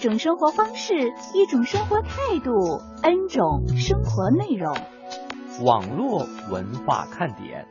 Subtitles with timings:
[0.00, 0.94] 一种生活方式，
[1.34, 4.74] 一种生活态度，N 种生活内容。
[5.62, 7.66] 网络文化看点。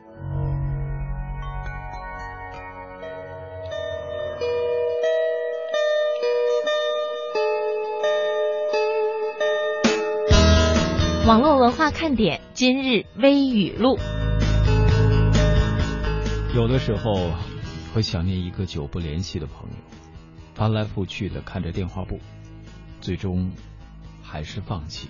[11.26, 13.98] 网络文化看点今日微语录。
[16.54, 17.32] 有的时候
[17.92, 19.76] 会想念一个久不联系的朋友，
[20.60, 22.20] 翻来覆去的看着电话簿，
[23.00, 23.50] 最终
[24.22, 25.08] 还是放弃。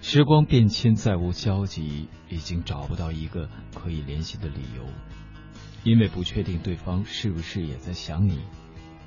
[0.00, 4.84] 时光变迁，再无交集，已经找不到一个可以联系的理由，
[5.84, 8.40] 因为不确定对方是不是也在想你，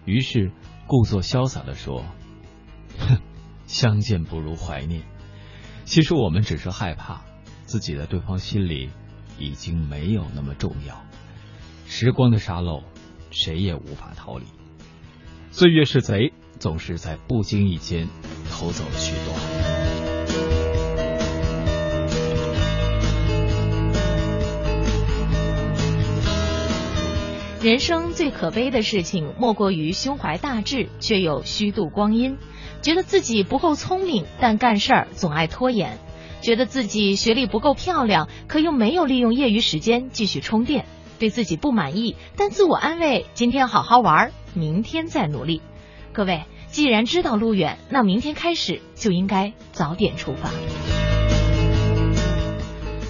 [0.06, 0.50] 于是
[0.88, 2.06] 故作潇洒的说
[2.98, 3.18] ：“哼，
[3.66, 5.04] 相见不如怀念。”
[5.84, 7.22] 其实我们只是害怕
[7.66, 8.92] 自己在对方心里
[9.38, 11.04] 已经没有那么重要。
[11.86, 12.82] 时光的沙漏，
[13.30, 14.46] 谁也无法逃离。
[15.60, 18.08] 岁月是贼，总是在不经意间
[18.48, 19.34] 偷走了许多。
[27.64, 32.36] 人生最可悲的事情，莫过于胸怀大志，却又虚度光阴；
[32.84, 35.98] 觉得自己不够聪明，但干事儿总爱拖延；
[36.40, 40.84] 觉得自己学历不够漂亮，可又没有利用业余时间继续充电；
[41.18, 45.62] 对自己不满意，但自我安慰：今天好好玩，明天再努力。
[46.14, 50.50] 各位，既然知道路远，那明天开始就应该早点出发。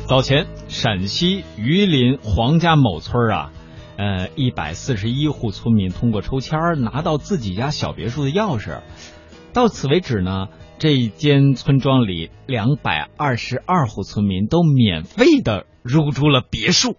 [0.05, 3.51] 早前，陕西榆林黄家某村啊，
[3.97, 8.81] 呃，一百四十一户村民通过抽签拿到自己家小别墅的钥匙。
[9.53, 10.47] 到此为止呢，
[10.79, 16.95] 这一间村庄里两百二十二户村民都免费的入住了别墅。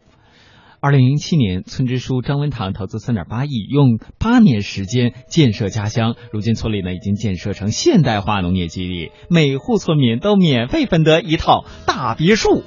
[0.80, 6.14] 二零零七年，村支书张文堂投资三点八亿，用八年时间建设家乡。
[6.32, 12.62] 如今村里呢已经建设成现代化农业基地，每户村民都免费分得一套大别墅。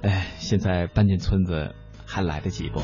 [0.00, 1.74] 哎，现在搬进村子
[2.06, 2.80] 还来得及不？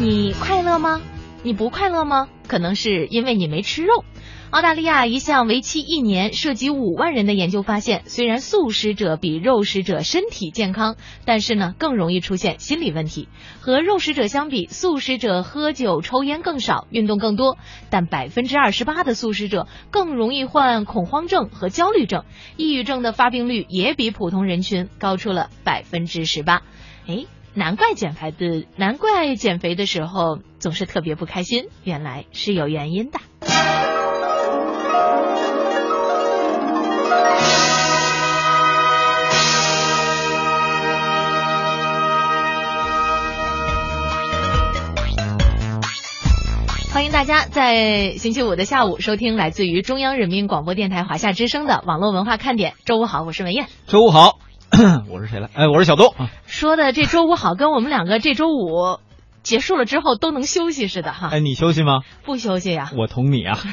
[0.00, 1.00] 你快乐吗？
[1.44, 2.28] 你不快乐吗？
[2.46, 4.04] 可能是因为你没吃肉。
[4.50, 13.28] 澳大利亚一项为期一年、涉及五万人的研究发现，虽然素食者比肉食者身体健康，但是呢更容易出现心理问题。
[13.60, 17.56] 和肉食者相比，素食者喝酒、抽烟更少，运动更多，
[17.90, 22.24] 但百分之二十八的素食者更容易患恐慌症和焦虑症，
[22.56, 26.62] 抑郁症的发病率也比普通人群高出了百分之十八。
[27.06, 27.26] 哎。
[27.54, 33.18] 难怪减肥的，难怪减肥的时候总是特别不开心，原来是有原因的。
[46.90, 52.74] 欢迎大家在星期五的下午收听来自于中央人民广播电台华夏之声的网络文化看点。
[52.84, 53.66] 周五好，我是文艳。
[53.86, 54.40] 周五好，
[55.10, 55.50] 我是谁来？
[55.54, 56.14] 哎，我是小东。
[56.46, 59.00] 说的这周五好，跟我们两个这周五
[59.42, 61.30] 结束了之后都能休息似的哈。
[61.32, 62.02] 哎，你休息吗？
[62.24, 62.90] 不休息呀。
[62.96, 63.58] 我同你啊。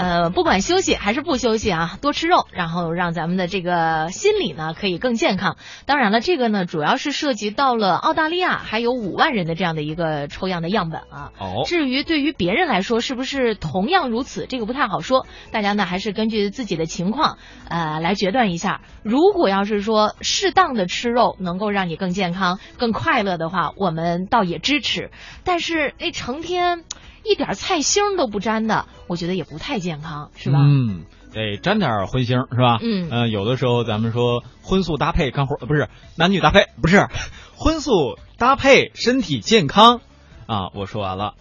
[0.00, 5.56] 呃，不管休息还是不休息啊，多吃肉，然后让咱们的这个心理呢可以更健康。
[5.84, 11.32] 当然了，这个呢主要是涉及到了澳大利亚，还有五万人的这样的一个抽样的样本啊。
[11.38, 11.64] 哦。
[11.66, 15.26] 至于对于别人来说是不是同样如此，这个不太好说。
[15.52, 17.36] 大家呢还是根据自己的情况
[17.68, 18.80] 呃来决断一下。
[19.02, 25.10] 如果要是说适当的吃肉能够让你更健康、更快乐的话，我们倒也支持。
[25.44, 26.84] 但是那成天。
[27.24, 30.58] 一点菜腥都不沾的，我觉得也不太健康，是吧？
[30.60, 32.78] 嗯，得沾点荤腥，是吧？
[32.82, 37.06] 嗯，呃，有的时候咱们说荤素搭配干活，不是男女搭配，不是
[37.54, 40.00] 荤素搭配身体健康
[40.46, 40.70] 啊。
[40.74, 41.34] 我说完了，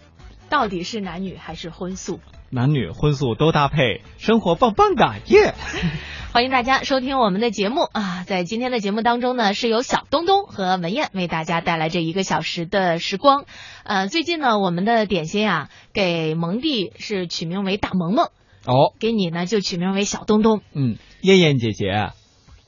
[0.50, 2.20] 到底是男女还是荤素？
[2.52, 5.54] 男女荤素都搭配，生活棒棒的耶！
[6.34, 8.24] 欢迎大家收听我们的节目啊！
[8.26, 13.46] 在今天的节目当中呢，是由小东东和文燕为大家带来这一个小时的时光。
[13.84, 18.30] 呃，最近呢，我们的点心啊，给蒙蒂是取名为大萌萌，
[18.66, 20.62] 哦，给你呢就取名为小东东。
[20.74, 22.10] 嗯，燕燕姐姐，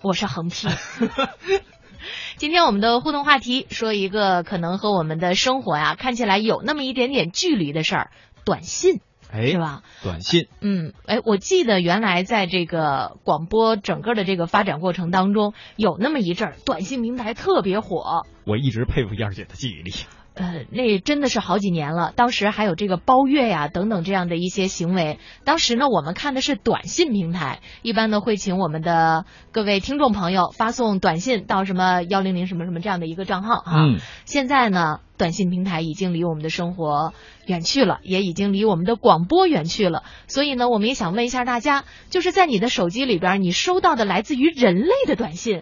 [0.04, 0.68] 我是横批。
[2.38, 8.12] 今天我们的互动话题说一个可能和我们的生活呀看起来有那么一点点距离的事儿——
[8.46, 9.02] 短信。
[9.32, 9.82] 哎，是吧？
[10.04, 18.26] 短信，嗯，哎，我记得原来在这个广播整个的这个发展过程当中，有那么一阵儿短信平台特别火。
[18.46, 19.92] 我一直佩服燕儿姐的记忆力。
[20.42, 22.14] 呃，那真的是好几年了。
[22.16, 25.20] 当时还有这个包月呀等等这样的一些行为。
[25.44, 33.84] 当时呢，我们看的是短信平台，一般呢会请我们的各位听众朋友发送短信到什么幺零零什么什么这样的一个账号哈。
[33.86, 37.14] 嗯，现在呢，短信平台已经离我们的生活
[37.46, 40.02] 远去了，也已经离我们的广播远去了。
[40.28, 45.62] 所以呢，我们也想问一下大家，就是在你的手机里边，你收到的来自于人类的短信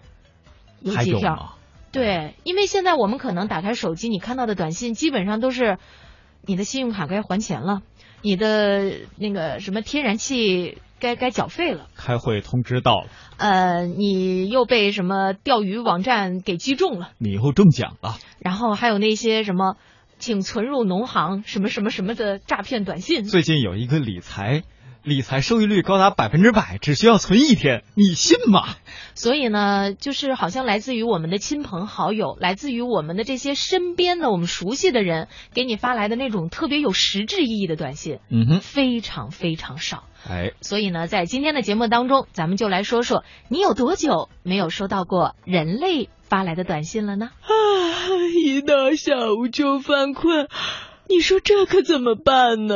[0.80, 1.59] 有几条？
[1.92, 5.78] 对，因为现在我们可能打开手机，你看到的短信基本上都是
[6.46, 7.82] 你的信用卡该还钱了，
[8.22, 13.08] 你的那个什么天然气该该缴费了，开会通知到了，
[13.38, 18.18] 呃，你又被什么钓鱼网站给击中了，你以后中奖了。
[18.40, 19.78] 然后还有那些什么
[20.18, 24.64] 请存入农行什么什么什么的诈骗短信，最近有一个理财，
[25.04, 28.68] 理财收益率高达百分之百，只需要存一天，你信吗？
[29.16, 40.04] 所以呢，就是好像来自于我们的亲朋好友，来自于我们的这些身边的我们熟悉的人给你发来的那种特别有实质意义的短信，嗯哼，非常非常少。
[40.30, 47.32] 哎，所以呢，在今天的节目当中，咱们就来说说你有多久没有收到过人类发来的短信了呢？
[47.42, 47.48] 啊，
[48.44, 50.50] 一到下午就犯困，
[51.08, 52.76] 你说这可怎么办呢？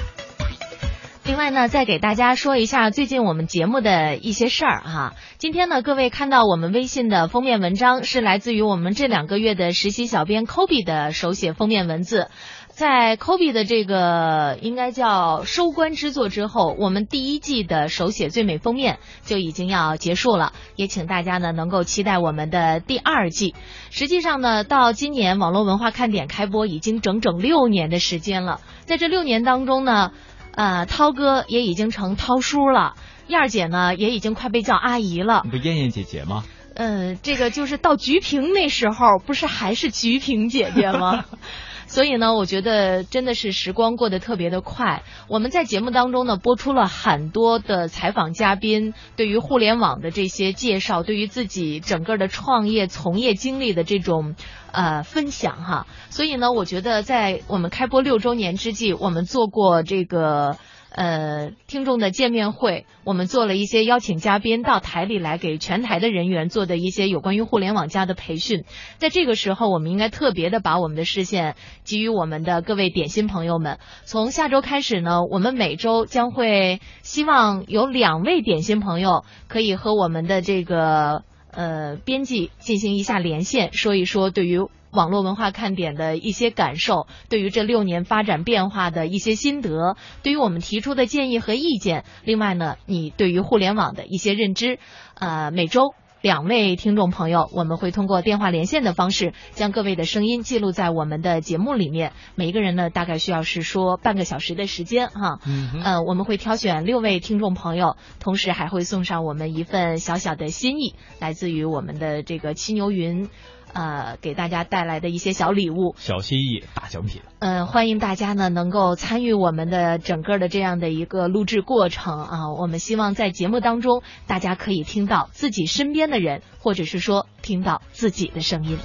[1.31, 5.13] 另外呢，再给大家说一下最近我们节目的一些事儿哈。
[5.37, 12.27] 今天呢，各位看到我们微信的封面文章是来自于我们这两个月的实习小编 Kobe 的手写封面文字。
[12.67, 23.55] 在 Kobe 的这个应该叫收官之作之后，我们第一季的手写最美封面就已经要结束了，也请大家呢能够期待我们的第二季。
[23.89, 30.11] 实际上呢，到今年网络文化看点开播已经整整六年的时间了，在这六年当中呢。
[30.53, 32.95] 呃，涛哥也已经成涛叔了，
[33.27, 35.41] 燕儿姐呢也已经快被叫阿姨了。
[35.45, 36.43] 你不燕燕姐姐吗？
[36.73, 41.25] 呃，这个就是到菊萍那时候，不是还是菊萍姐姐吗？
[41.91, 45.03] 所以呢，我觉得真的是时光过得特别的快。
[45.27, 54.35] 我们在节目当中呢，播出了很多的采访嘉宾对于互联网的这些介绍，对于自己整个的创业从业经历的这种
[54.71, 55.85] 呃分享哈。
[56.09, 60.55] 所以呢，我觉得在我们开播六周年之际，我们做过这个。
[60.93, 68.65] 呃，听众的见面会，我们做了一些邀请嘉宾到台里来给全台的人员做的一些有关于互联网加的培训。
[68.97, 73.79] 在这个时候，我们应该特别的把我们的视线给予我们的各位点心朋友们。
[74.03, 84.67] 从下周开始呢，我们每周将会希望有两位点心朋友可以和我们的这个呃编辑进行一下连线，说一说对于。
[84.91, 94.79] 网络文化看点的一些感受，对于这六年发展变化的一些心得，对于我们提出的建议和意见，另外呢，你对于互联网的一些认知，
[95.15, 102.11] 呃，每周两位听众朋友，我们会通过电话连线的方式，将各位的声音记录在我们的节目里面。
[102.35, 105.39] 每一个人呢，大概需要是说半个小时的时间哈。
[105.47, 113.29] 嗯呃，我们会挑选六位听众朋友，同时还会送上我们一份小小的心意，来自于我们的这个七牛云。
[113.73, 117.21] 呃，给大家带来的一些小礼物，小心翼翼，大奖品。
[117.39, 122.53] 嗯，欢迎大家呢能够参与我们的整个的这样的一个录制过程啊。
[122.59, 128.77] 我们希望在节目当中，大家可以听到自己身边的人，或者是说听到自己的声音。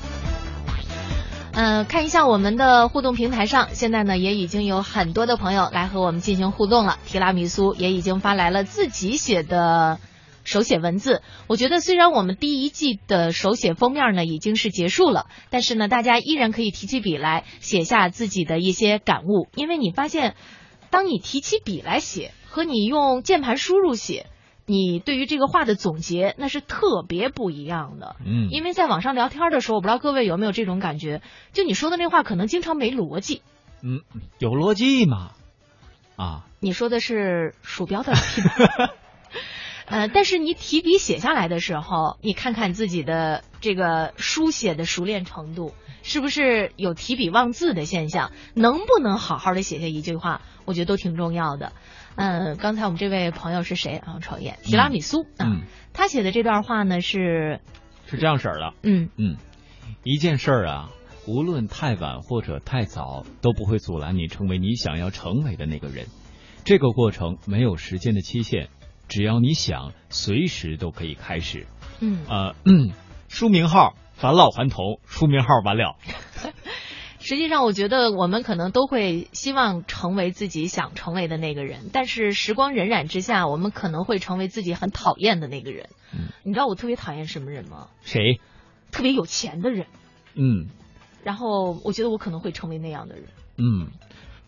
[1.59, 6.99] 嗯、看一下我们的互动平台上，现在呢也已经有很多的朋友来和我们进行互动了。
[7.07, 9.99] 提拉米苏也已经发来了自己写的
[10.47, 11.21] 手写文字。
[11.47, 20.35] 我觉得虽然我们第一季的手写封面呢已经是结束了，但是呢，大家依然可以提起笔来写下自己的一些感悟，因为你发现，
[20.89, 24.27] 当你提起笔来写和你用键盘输入写。
[24.69, 28.17] 你对于这个话的总结，那是特别不一样的。
[28.27, 31.23] 嗯，因为在网上聊天的时候，我不知道各位有没有这种感觉，
[31.53, 33.43] 就你说的那话可能经常没逻辑。
[33.81, 34.01] 嗯，
[34.41, 35.31] 有逻辑嘛？
[36.17, 38.49] 啊，你说的是鼠标的 提笔，
[39.87, 48.33] 呃，但是你提笔写下来的时候，你看看自己的这个书写的熟练程度，是不是有提笔忘字的现象？
[48.55, 50.43] 能不能好好的写下一句话？
[50.65, 51.73] 我觉得都挺重要的。
[52.17, 54.19] 嗯，刚才我们这位朋友是谁啊？
[54.21, 55.63] 创业提拉米苏啊，嗯，
[55.93, 57.61] 他写的这段话呢是
[58.07, 58.73] 是这样式儿的。
[58.83, 59.37] 嗯嗯，
[60.03, 60.91] 一件事儿啊，
[61.29, 66.07] 无论太晚或者太早，都不会阻拦你成为你想要成为的那个人。
[66.65, 68.71] 这个过程没有时间的期限，
[69.09, 71.67] 只要你想，随时都可以开始。
[72.01, 72.91] 嗯呃，嗯，
[73.29, 75.97] 书名号返老还童，书名号完了。
[77.19, 85.89] 实际上，我觉得我们可能都会希望成为自己想成为的那个人，但是时光荏苒之下，我们可能会成为自己很讨厌的那个人。
[86.13, 87.89] 嗯，你知道我特别讨厌什么人吗？
[88.03, 88.41] 谁？
[88.93, 89.87] 特别有钱的人。
[90.35, 90.69] 嗯
[91.25, 93.25] 然后我觉得我可能会成为那样的人。
[93.57, 93.89] 嗯，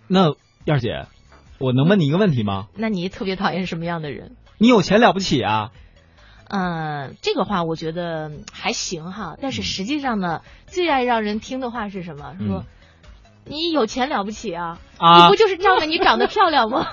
[0.07, 0.29] 那
[0.65, 1.07] 燕儿姐，
[1.59, 2.69] 我能问你一个问题吗？
[2.77, 4.37] 那你特别讨厌什么样的人？
[4.59, 5.71] 你有钱了不起啊？
[6.51, 12.35] 嗯，这个话我觉得还行哈，但是实际上呢，最爱让人听的话是什么？
[12.39, 12.65] 说、嗯
[13.51, 14.79] 你有钱了不起啊？
[14.99, 16.87] 啊你不就是仗着你长得漂亮吗？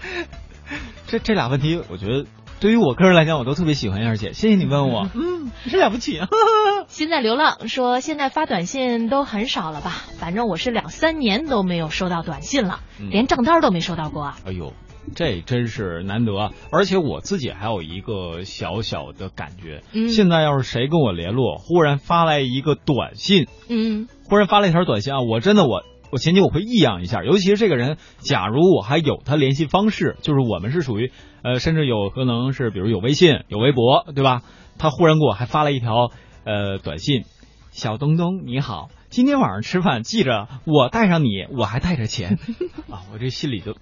[1.08, 2.24] 这这俩问题，我觉得
[2.58, 4.32] 对于我个人来讲，我都特别喜欢燕儿姐。
[4.32, 6.28] 谢谢你问我，嗯，是了不起啊。
[6.88, 9.92] 现在流浪说，现在发短信都很少了吧？
[10.18, 14.38] 反正我是两三年都没有收到短信了，嗯连账单都没收到过啊。
[14.46, 14.72] 哎呦，
[15.14, 16.52] 这真是难得啊！
[16.72, 31.12] 而且我自己还有一个小小的感觉，嗯现在要是谁跟我联络，忽然发来一个短信，嗯忽然发了一条短信啊，我真的我我前期我会异样一下，尤其是这个人，假如我还有他联系方式，就是我们是属于
[31.42, 34.42] 呃，甚至有可能是比如有微信、有微博，对吧？
[34.78, 36.10] 他忽然给我还发了一条
[36.44, 37.24] 呃短信，
[37.70, 38.88] 小东东你好。
[39.10, 42.38] 今天晚上吃饭，记着我带上你，我还带着钱
[42.88, 43.02] 啊！
[43.12, 43.74] 我这心里就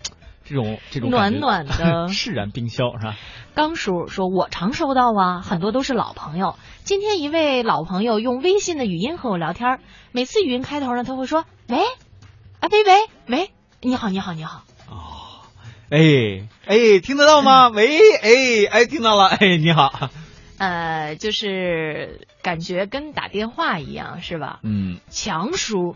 [0.49, 3.17] 这种这种暖暖的 释然冰消是吧？
[3.55, 6.57] 刚叔说，我常收到啊，很多都是老朋友。
[6.85, 9.81] 今天一位老朋友用微信的语音和我聊天，
[10.13, 11.79] 每次语音开头呢，他会说：“喂，
[12.61, 12.93] 啊喂喂
[13.27, 13.51] 喂，
[13.83, 14.63] 你好你好你好。
[14.89, 15.43] 哦，
[15.91, 15.99] 哎
[16.67, 17.69] 哎，听得到吗？
[17.75, 18.31] 喂，哎
[18.71, 20.09] 哎，听到了，哎，你好，”
[20.59, 24.61] 呃，就是感觉跟打电话一样，是吧？
[24.63, 25.95] 嗯强叔，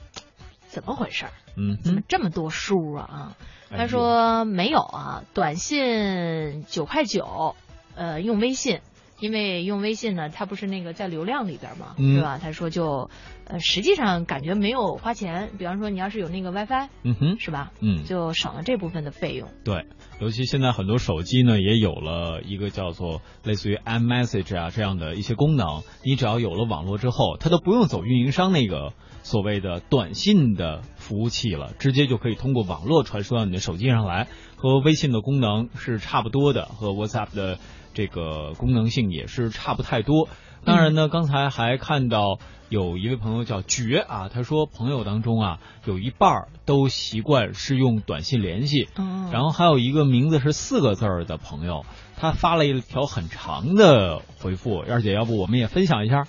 [0.69, 1.25] 怎么回事？
[1.57, 3.05] 嗯怎么，这么多叔啊？
[3.11, 3.33] 啊，
[3.77, 7.57] 他说没有啊，短信九块九，
[7.95, 8.81] 呃，用微信，
[9.21, 12.17] 因为用微信呢，它不是那个在流量里边嘛，嗯。
[12.17, 12.39] 是吧？
[12.43, 13.11] 他说就，
[13.45, 17.73] 呃，实际上感觉没有花钱，比方说你要是有那个 WiFi，嗯哼，是吧？
[17.81, 19.49] 嗯，就省了这部分的费用。
[19.65, 19.87] 对，
[20.21, 37.59] 尤其现在很多手机呢也有了一个叫做类似于 iMessage 啊这样的一些功能，你只要有了网络之后，它都不用走运营商那个所谓的短信的服务器了，直接就可以通过网络传输到你的手机上来，和微信的功能是差不多的，和 WhatsApp 的
[37.95, 40.29] 这个功能性也是差不太多。
[40.65, 42.39] 当然呢，刚才还看到
[42.69, 51.85] 有一位朋友叫绝啊，他说朋友当中啊有一半儿都习惯是用短信联系，嗯，然后还有一个名字是四个字儿的朋友，
[52.17, 56.29] 他发了一条很长的回复，燕儿姐，要不我们也分享一下？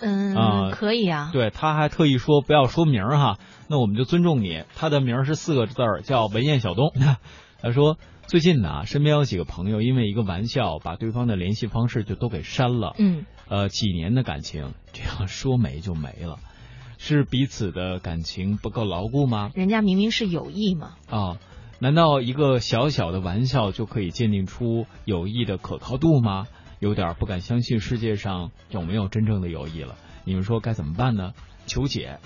[0.00, 1.30] 嗯、啊可以啊。
[1.32, 3.38] 对，他还特意说不要说名儿哈，
[3.68, 4.64] 那我们就尊重你。
[4.74, 6.92] 他的名儿是四个字儿，叫文彦小东。
[7.62, 12.94] 他说最近呢，身边有几个朋友因为一个玩笑，把对方的联系方式就都给删了。
[12.98, 16.38] 嗯，呃，几年的感情这样说没就没了，
[16.96, 19.50] 是彼此的感情不够牢固吗？
[19.54, 20.92] 人家明明是有意嘛。
[21.10, 21.36] 啊，
[21.80, 26.46] 难道一个小小的玩笑就可以鉴定出友谊的可靠度吗？
[26.80, 29.96] 有点不敢相信世界上有没有真正的友谊了。
[30.24, 31.32] 你们说该怎么办呢？
[31.66, 32.18] 求解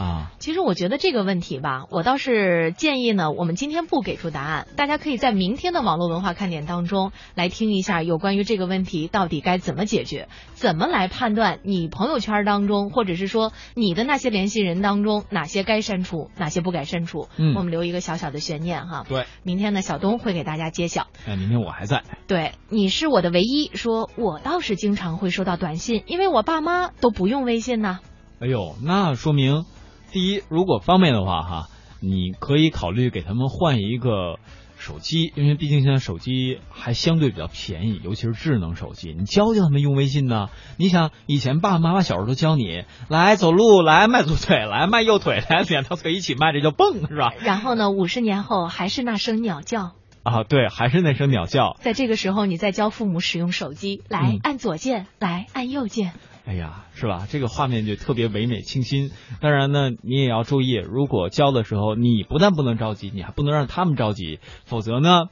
[0.00, 0.32] 啊！
[0.38, 17.28] 其实我觉得这个问题吧，我倒是建议呢，我们今天不给出答案，大家可以在明天的网络文化看点当中来听一下有关于这个问题到底该怎么解决，怎么来判断你朋友圈当中，或者是说你的那些联系人当中哪些该删除，哪些不该删除。
[17.36, 19.04] 嗯我们留一个小小的悬念哈。
[19.08, 21.08] 对，明天呢，小东会给大家揭晓。
[21.26, 22.04] 哎，明天我还在。
[22.26, 23.70] 对，你是我的唯一。
[23.74, 28.00] 说我倒是经常会收到短信，因为我爸妈都不用微信呢。
[28.40, 29.64] 哎呦，那说明，
[30.12, 31.68] 第一，如果方便的话哈，
[32.00, 34.38] 你可以考虑给他们换一个
[34.78, 39.14] 手机，因为毕竟现在手机还相对比较便宜，尤其是智能手机。
[39.16, 40.48] 你教教他们用微信呢？
[40.78, 47.32] 你想，以前爸爸妈妈小时候都教你来走路，来迈左腿，来迈右腿，来两条腿一起迈，这叫蹦，是吧？
[47.40, 49.92] 然后呢，五十年后还是那声鸟叫。
[50.22, 51.76] 啊，对，还是那声鸟叫。
[51.80, 56.12] 在 这个时候，你再教父母使用手机，来嗯按左键，来按右键。
[56.46, 57.26] 哎呀，是吧？
[57.28, 59.10] 这个画面就特别唯美清新。
[59.40, 65.26] 当然呢，你也要注意，如果教的时候，你不但不能着急，你还不能让他们着急，否则呢，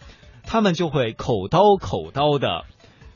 [0.45, 2.65] 他们就会口刀口刀的，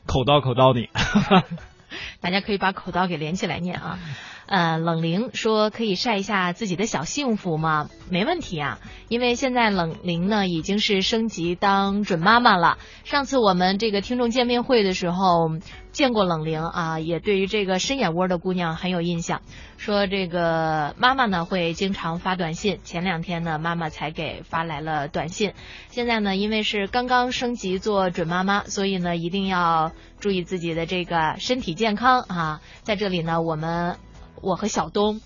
[0.05, 0.89] 口刀口刀你。
[2.19, 3.99] 大家可以把口刀给连起来念啊。
[4.45, 7.89] 呃，冷玲说可以晒一下自己的小幸福吗？
[8.09, 12.77] 没问题啊，因为现在冷玲呢已经是升级当准妈妈了。
[13.05, 15.49] 上次我们这个听众见面会的时候
[15.93, 19.41] 见过冷玲啊，也对于这个深眼窝的姑娘很有印象。
[19.77, 25.53] 说这个妈妈呢会经常发短信，前两天呢妈妈才给发来了短信。
[25.89, 32.61] 现在呢因为是刚刚升级做准妈妈，所以呢一定要注意自己的这个身体健康啊。
[32.81, 33.95] 在这里呢我们。
[34.41, 35.21] 我和小东，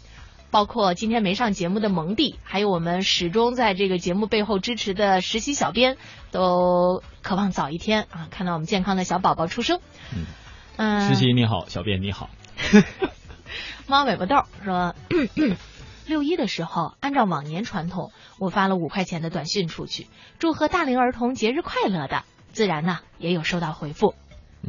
[0.52, 5.98] 包括今天没上节目的蒙蒂，还有我们始终在这个节目背后支持的实习小编，
[6.30, 9.80] 都渴望早一天啊，看到我们健康的小宝宝出生。
[10.14, 10.26] 嗯，
[10.78, 12.30] 嗯实习你好，小编你好。
[13.88, 14.94] 猫尾巴豆说，
[16.06, 20.06] 六一的时候，按照往年传统，我发了五块钱的短信出去，
[20.38, 24.14] 祝贺大龄儿童节日快乐的，自然呢也有收到回复。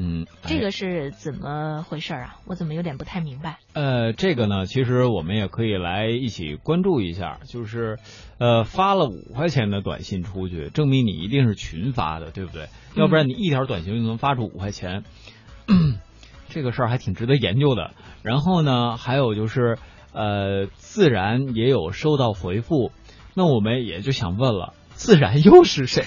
[0.00, 2.36] 嗯，这个是怎么回事啊？
[2.46, 3.58] 我怎么有点不太明白？
[3.72, 7.98] 呃，这个呢，其实我们也可以来一起关注一下，就是，
[8.38, 12.68] 呃，发了五块钱的短信出去，证明你一定是群发的，对不对？
[12.94, 15.02] 要不然你一条短信就能发出五块钱，
[16.48, 17.92] 这个事儿还挺值得研究的。
[18.22, 19.78] 然后呢，还有就是，
[20.12, 22.90] 呃，自然也有收到回复，
[23.34, 26.04] 那我们也就想问了，自然又是谁？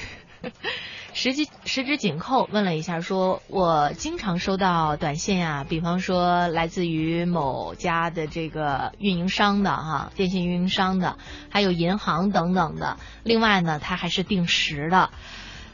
[1.13, 11.17] 十指十指紧扣问了一下说，我经常收到短信呀、比方说来自于某家的这个运营商的哈，电信运营商的，
[11.49, 12.97] 还有银行等等的。
[13.23, 15.09] 另外呢，它还是定时的。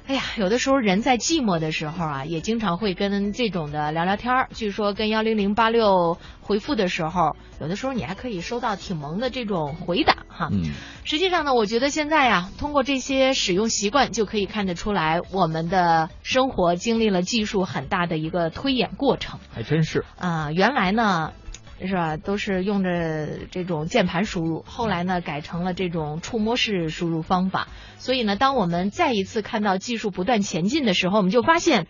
[0.08, 4.50] 哎呀，有的时候人在寂寞的时候啊，也经常会跟这种的聊聊天儿。
[4.54, 10.48] 据说跟幺零零八六回复的时候，有的时候你还可以收到挺萌的这种回答哈。
[10.50, 10.72] 嗯，
[11.04, 20.06] 实际上呢，我觉得现在呀，通过这些使用习惯就可以看得出来，我们的生活经历了技术很大的一个推演过程还真是。
[20.18, 21.34] 啊、原来呢。
[21.80, 22.18] 是吧？
[22.18, 27.68] 都是用着这种键盘输入，后来呢改成了这种触摸式输入方法。
[27.98, 31.88] 所以呢，当我们再一次看到技术不断前进的时候，我们就发现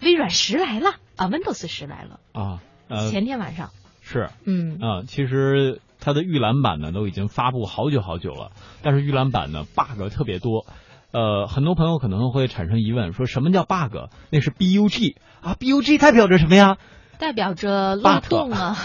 [0.00, 2.20] 微软十来了啊，Windows 十来了。
[2.32, 3.70] 啊，呃，前天晚上，
[4.00, 10.66] 是，嗯啊，其实它的预览版呢都已经发布好久好久了，但是预览版呢 bug 特别多，
[11.12, 14.08] 呃，很多朋友可能会产生疑问，说什么叫 bug？
[14.30, 14.90] 那是 bug
[15.42, 16.78] 啊，bug 代表着什么呀
[17.18, 18.76] 代表着漏洞啊。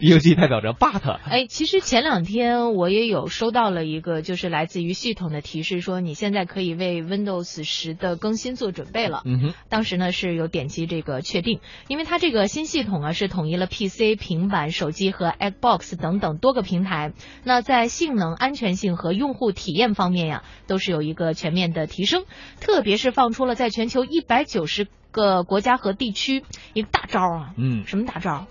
[0.00, 9.22] ？bug 代表着 but， 哎，其实前两天我也有收到了一个，就是来自于系统的提示，说你现在可以为 Windows 十的更新做准备了。
[9.24, 17.12] 嗯哼，当时呢是有点击这个确定，因为它这个新系统啊是统一了 PC、平板、手机和 Xbox 等等多个平台。
[17.44, 22.24] 那在性能、安全性和用户体验方面呀，都是有一个全面的提升。
[22.60, 28.46] 特别是放出了在全球一百九十个国家和地区一个大招啊，嗯什么大招？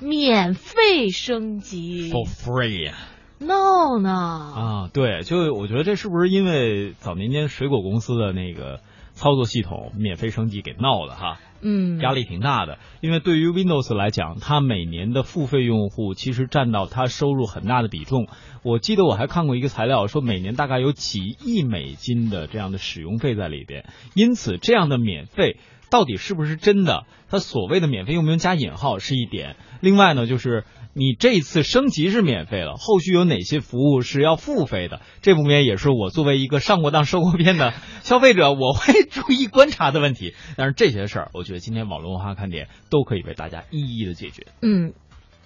[0.00, 4.10] 免费升级，for free，no 呢？
[4.10, 8.80] 啊，对，就我觉得这是不是因为早年间水果公司的那个
[9.14, 11.40] 操作系统免费升级给闹的哈？
[11.66, 18.26] 嗯，压力挺大的，因为对于 Windows 来讲，它每年的付费用户其实占到它收入很大的比重。
[18.62, 23.86] 我记得我还看过一个材料，说每年大概有几亿美金的这样的使用费在里边。
[24.14, 25.56] 因此，这样的免费
[25.94, 27.06] 到底是不是真的？
[27.30, 29.54] 它所谓的免费用不用加引号是一点。
[29.80, 35.02] 另外呢，就是你这次升级是免费了，后续有哪些服务是要付费的？
[35.22, 40.34] 这部分也是我作为一个上过当、受过骗的消费者，我会注意观察的问题。
[40.56, 44.46] 但是这些事儿，我觉得今天网络文化看点都可以为大家一一的解决。
[44.62, 44.94] 嗯，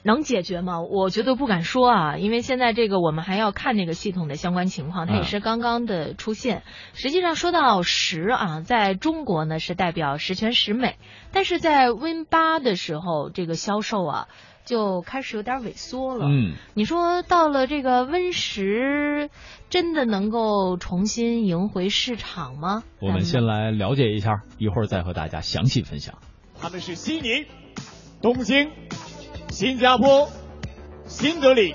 [0.03, 0.81] 能解决吗？
[0.81, 6.63] 我觉得不敢说啊，因为现在这个我们还要看那个系统的相关情况，它也是刚刚的出现。
[6.95, 10.97] 实际上说到十啊，在中国呢是代表十全十美，
[11.33, 14.29] 但是在 Win 八的时候，这个销售啊
[14.65, 16.27] 就开始有点萎缩了。
[16.27, 19.31] 嗯，你说到了这个 Win 十，
[19.71, 22.83] 真的能够重新赢回市场吗？
[23.01, 26.19] 我们先来了解一下，一会儿再和大家详细分享。
[26.61, 27.47] 他们是悉尼、
[28.21, 28.71] 东京、
[29.51, 30.31] 新加坡、
[31.07, 31.75] 新德里。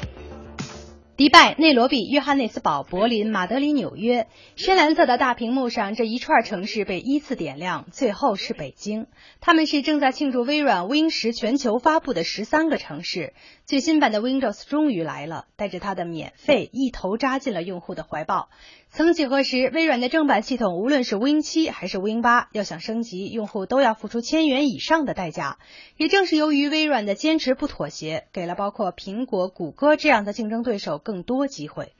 [1.15, 9.07] 迪拜、内罗毕、约翰内斯堡、柏林、马德里、纽约，深蓝色的大屏幕上，这一串城市被依次点亮，最后是北京。
[9.41, 13.33] 他们是正在庆祝微软 Win 十全球发布的十三个城市。
[13.65, 18.49] 最新版的 Windows 终于来了，带着它的免费，一头扎进了用户的怀抱。
[18.89, 25.59] 曾几何时，微软的正版系统无论是 Win 七还是 Win 八，要想升级，用户都要付出千元以上的代价。
[25.95, 31.93] 也正是由于微软的坚持不妥协，给了包括苹果、谷歌这样的竞争对手更多机会。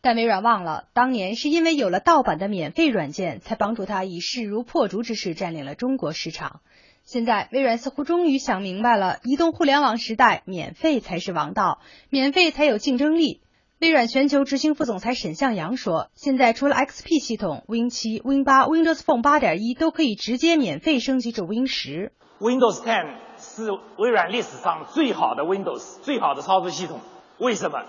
[0.00, 6.62] 但微软忘了，当年是因为有了盗版的免费软件，才帮助它以势如破竹之势占领了中国市场。
[7.04, 13.40] 现在，微软似乎终于想明白了，移动互联网时代，免费才是王道，免费才有竞争力。
[13.80, 22.12] 微软全球执行副总裁沈向阳说：“现在除了 XP 系统，Win 七、Win 八、Windows Phone 八点一都可以直接免费升级至 Win 十。
[22.38, 27.00] Windows 10是微软历史上最好的 Windows，最好的操作系统。
[27.38, 27.84] 为什么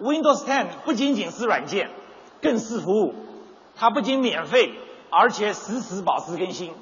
[0.00, 1.88] ？Windows 10不仅仅是软件，
[2.42, 3.14] 更是服务。
[3.76, 4.72] 它不仅免费，
[5.10, 6.72] 而且实时保持更新。”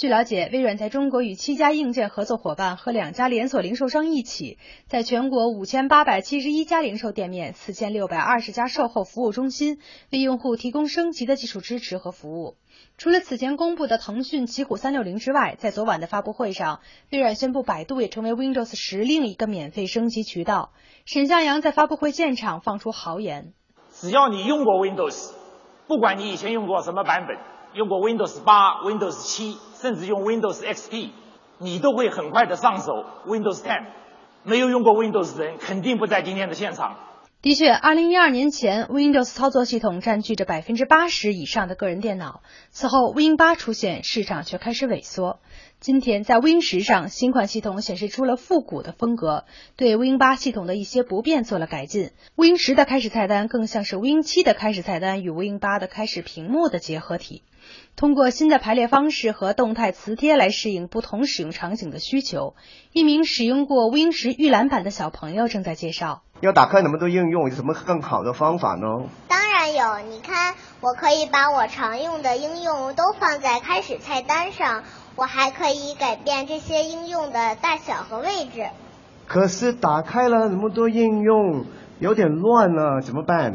[0.00, 9.78] 据了解，微软在中国与七家硬件合作伙伴和两家连锁零售商一起，在全国五千八百七十一家零售店面、四千六百二十家售后服务中心，
[10.10, 12.56] 为用户提供升级的技术支持和服务。
[12.96, 16.80] 除了此前公布的腾讯奇虎三六零之外，在昨晚的发布会上，
[17.12, 20.72] 微软宣布百度也成为 Windows 十另一个免费升级渠道。
[21.04, 23.52] 沈向阳在发布会现场放出豪言
[23.92, 25.34] ：“只要你用过 Windows，
[25.86, 27.36] 不管你以前用过什么版本。”
[27.74, 31.10] 用过 Windows 八、Windows 七，甚至用 Windows XP，
[31.58, 33.86] 你都会很快的上手 Windows 10。
[34.42, 36.96] 没有用过 Windows 的人，肯定不在今天的现场。
[37.42, 42.42] 的确，二零一二年前，Windows 操作系统占据着百分之八十以上的个人电脑。
[42.70, 45.40] 此后，Win 八出现，市场却开始萎缩。
[45.80, 52.10] 今天，在 Win 十上，新款系统显示出了复古的风格，对 Win 八系统的一些不便做了改进。
[52.36, 57.42] Win 十的开始菜单更像是 Win 七的开始菜单与 Win 八的开始屏幕的结合体。
[57.96, 62.54] 通过新的排列方式和动态磁贴来适应不同使用场景的需求。
[62.92, 69.08] 一名使用过 Win 十预览版的小朋友正在介绍：要打开那么多应用，有什么更好的方法呢？
[69.28, 74.82] 当然有，你看，我可以把我常用的应用都放在开始菜单上，
[75.16, 78.68] 我还可以改变这些应用的大小和位置。
[79.26, 81.64] 可是打开了那么多应用，
[81.98, 83.54] 有点乱了，怎么办？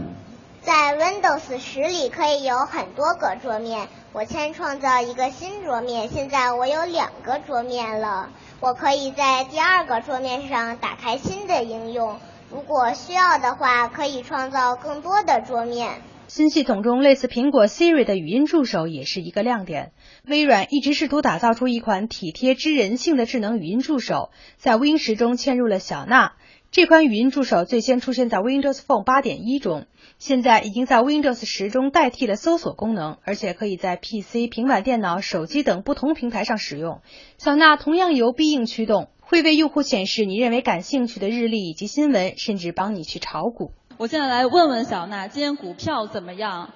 [0.62, 8.30] 在 Windows 十里可以有很多个桌面，我先创造一个新桌面，现在我有两个桌面了。
[8.62, 12.18] 我可以在第二个桌面上打开新的应用，
[12.50, 16.02] 如果需要的话，可以创造更多的桌面。
[16.28, 19.92] 新系统中类似苹果 Siri 的语音助手也是一个亮点。
[20.28, 26.34] 微软一直试图打造出一款体贴知人性的智能语音助手，在 Win 十中嵌入了小娜。
[26.72, 29.86] 这款语音助手最先出现在 Windows Phone 8.1中，
[30.18, 37.02] 现在已经在 Windows 十中代替了搜索功能，而且可以在 PC、平板电脑、手机等不同平台上使用。
[37.38, 43.72] 小娜同样由必应驱动，会为用户显示你认为感兴趣的日历以及新闻，甚至帮你去炒股。
[43.98, 46.74] 我现在来问问小娜，今天股票怎么样？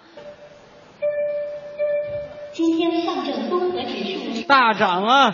[2.59, 5.33] 今天上证综合指数大涨啊！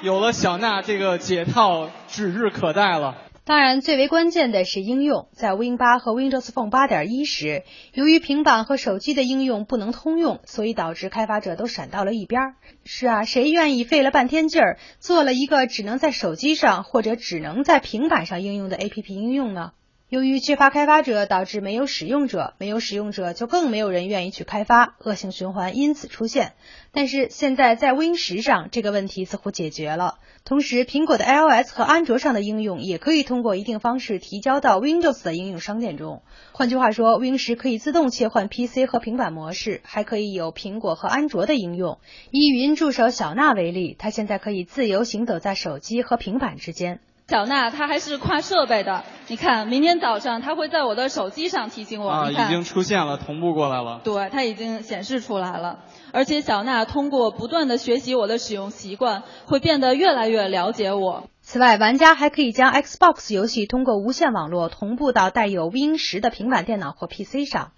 [0.00, 3.16] 有了小娜这个解套，指日可待了。
[3.44, 5.26] 当然，最为关键的是应用。
[5.32, 7.64] 在 Win 八和 Windows Phone 8.1时，
[7.94, 12.54] 由于平板和手机的应用不能通用，所以导致开发者都闪到了一边。
[12.84, 19.72] 是啊，谁愿意费了半天劲儿做了一个只能在手机上或者只能在平板上应用的 APP 应用呢？
[20.16, 26.54] 由于缺乏开发者，导致没有使用者，没有使用者就更没有人愿意去开发，恶性循环因此出现。
[26.90, 30.14] 但是现在在 Win 十上，这个问题似乎解决了。
[30.42, 36.22] 同时，苹果的 iOS 和安卓上的应用也可以通过一定方式提交到 Windows 的应用商店中。
[36.52, 41.98] 换句话说，Win 十可以自动切换 PC 和平板模式，还可以有苹果和安卓的应用。
[42.30, 47.00] 以语音助手小娜为例，它现在可以自由行走在手机和平板之间。
[47.28, 49.02] 小娜，她还是跨设备的。
[49.26, 52.08] 你看，明天早上她会在我的手机上提醒我。
[52.08, 54.00] 啊，已经出现了，同步过来了。
[54.04, 55.80] 对，它已经显示出来了。
[56.12, 61.24] 而且小娜通过不断的学习我的使用习惯，会变得越来越了解我。
[61.40, 67.72] 此外，玩家还可以将 Xbox 游戏通过无线网络同步到带有 Win 十的平板电脑或 PC 上。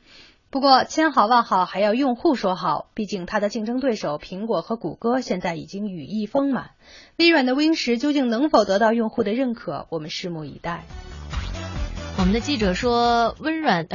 [0.51, 6.71] 不过，千好万好还要用户说好，毕竟它的竞争对手苹果和谷歌现在已经羽翼丰满。
[7.17, 10.85] 微软的 Win 十究竟能否得到用户的认可，我们拭目以待。
[12.19, 13.87] 我们的记者说，微软。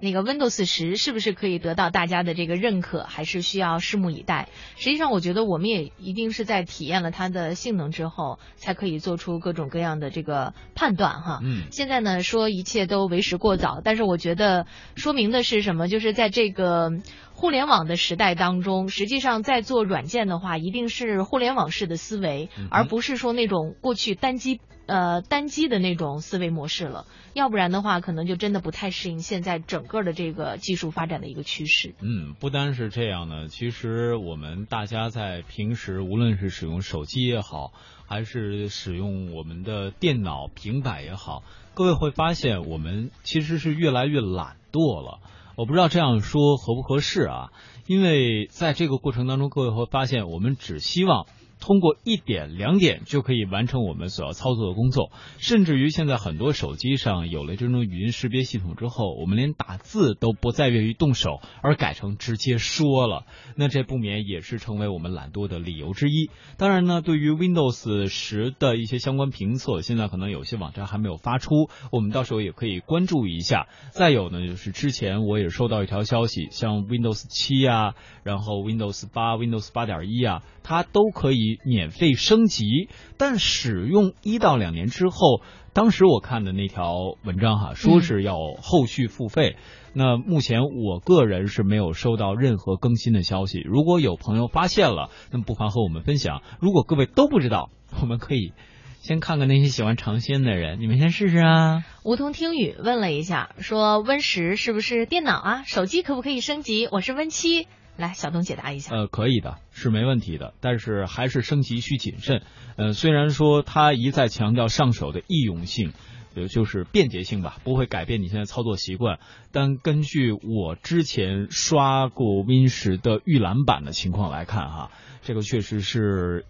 [0.00, 4.48] 那个 Windows 十是不是可以得到大家的这个认可，还是需要拭目以待。
[4.76, 11.40] 实际上，我觉得我们也一定是在体验了它的性能之后，才可以做出各种各样的这个判断哈。
[11.42, 11.64] 嗯。
[11.70, 15.88] 现在呢，说一切都为时过早，但是我觉得说明的是什么？
[15.88, 16.90] 就是在这个
[17.32, 24.60] 互联网的时代当中，实际上在做软件的话，一定是互联网式的思维，而不是说那种过去单机。
[24.90, 31.94] 呃单机的那种思维模式了，要不然的话，可能就真的不太适应现在整个的这个技术发展的一个趋势。
[32.00, 37.72] 嗯，不单是这样呢，其实我们大家在平时无论是使用手机也好，
[38.08, 45.20] 还是使用我们的电脑、平板也好，各位会发现我们其实是越来越懒惰了。
[45.56, 47.52] 我不知道这样说合不合适啊？
[47.86, 51.26] 因为在这个过程当中，各位会发现我们只希望。
[51.60, 63.26] 通过一点两点就可以完成我们所要操作的工作，甚至于现在很多手机上有了这种语音识别系统之后，我们连打字都不再愿意动手，而改成直接说了。
[63.56, 66.30] 那这不免也是成为我们懒惰的理由之一。
[66.56, 73.68] 当然呢，对于 Windows 十的一些相关评测，现在可能有些网站还没有发出，我们到时候也可以关注一下。
[73.90, 81.49] 再有呢，就是之前我也收到一条消息，像 Windows 七啊，然后 Windows 八、Windows 八点一啊，它都可以。
[81.64, 89.56] 免费升级，但使用一到两年之后，当时我看的那条文章哈，说是要后续付费。
[89.92, 93.60] 那目前我个人是没有收到任何更新的消息。
[93.60, 96.42] 如果有朋友发现了，那么不妨和我们分享。
[96.60, 98.52] 如果各位都不知道，我们可以
[99.00, 101.84] 先看看那些喜欢尝鲜的人，你们先试试啊。
[102.04, 105.62] 梧桐听雨问了一下，说 Win 十是不是电脑啊？
[105.64, 106.86] 手机可不可以升级？
[106.92, 107.66] 我是 Win 七。
[108.00, 108.94] 来，小东解答一下。
[108.94, 112.42] 呃，可以的，是没问题的，但是还是升级需谨慎。
[112.76, 115.92] 呃，虽然说他一再强调上手的易用性，
[116.34, 119.20] 也，就是便捷性吧，不会改变你现在操作习惯。
[119.52, 124.90] 但根据我之前刷过 Win 十的预览版的情况来看，哈，
[125.22, 126.46] 这个确实是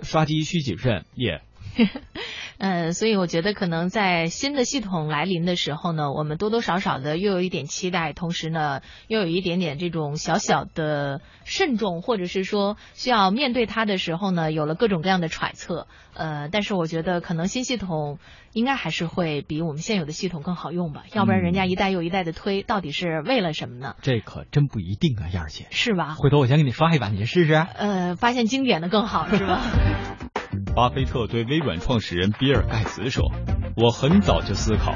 [0.00, 1.42] 刷机需谨慎，也。
[2.66, 15.86] 呃，所以我觉得可能在新的系统来临的时候呢，我们多多少少的又有一点期待，同时呢，又有一点点这种小小的慎重，或者是说需要面对它的时候呢，有了各种各样的揣测。
[16.14, 18.18] 呃，但是我觉得可能新系统
[18.52, 23.94] 应该还是会比我们现有的系统更好用吧，要不然人家一代又一代的推，到底是为了什么呢？
[24.02, 25.66] 这可真不一定啊，燕儿姐。
[25.70, 26.16] 是吧？
[26.18, 27.54] 回头我先给你刷一把，你试试。
[27.54, 29.62] 呃，发现经典的更好是吧？
[30.74, 33.30] 巴菲特对微软创始人比尔盖茨说
[33.76, 34.94] ：“我很早就思考，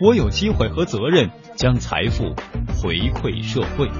[0.00, 2.34] 我有机会和责任将财富
[2.80, 3.90] 回馈社会。”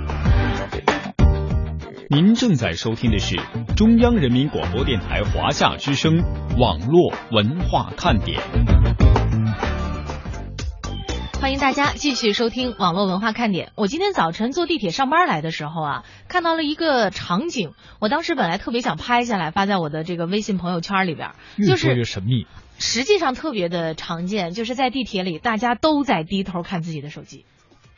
[2.10, 3.36] 您正在收听的是
[3.76, 6.22] 中央人民广播电台华夏之声
[6.58, 8.40] 网络文化看点。
[11.40, 13.70] 欢迎大家继续收听网络文化看点。
[13.76, 17.74] 我今天早晨坐地铁上班来的时候啊，看到了一个场景。
[18.00, 22.46] 我当时本来特别想拍下来发在我的这个微信朋友圈里边，越说越神秘。
[22.78, 27.46] 实际上特别的常见，就是在地铁里大家都在低头看自己的手机。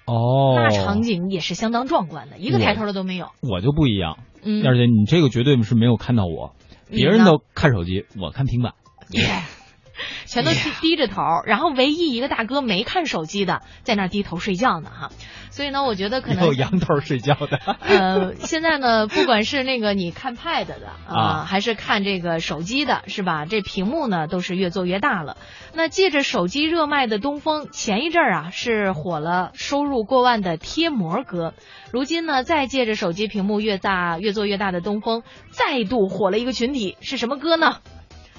[0.05, 3.31] 哦，那场景也是相当壮观的，一个抬头的都没有。
[3.40, 6.55] 我就不一样，嗯，燕姐，你这个绝对是没有看到我，
[6.90, 8.74] 别人都看手机，我看平板。
[10.26, 15.10] 全都低低着头，然后唯一一个大哥没看手机的，在那低头睡觉呢哈。
[15.50, 17.58] 所以呢，我觉得可能有仰头睡觉的。
[17.80, 20.76] 呃，现在呢，不管是那个你看 Pad 的
[21.08, 23.46] 啊，还是看这个手机的，是吧？
[23.46, 25.36] 这屏幕呢都是越做越大了。
[25.74, 31.52] 那借着手机热卖的东风，前一阵儿啊是火了收入过万的贴膜哥，
[31.92, 37.78] 如今呢再借着手机屏幕越大越做越大的东风，再度火了一个群体，是什么歌呢？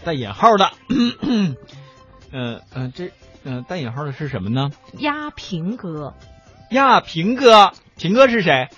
[0.04, 0.72] 带引号的。
[0.90, 1.56] 嗯
[2.74, 3.12] 嗯，这
[3.44, 4.70] 嗯带引号的是什么呢？
[4.98, 6.14] 压平哥，
[6.70, 8.70] 压平哥，平哥是谁？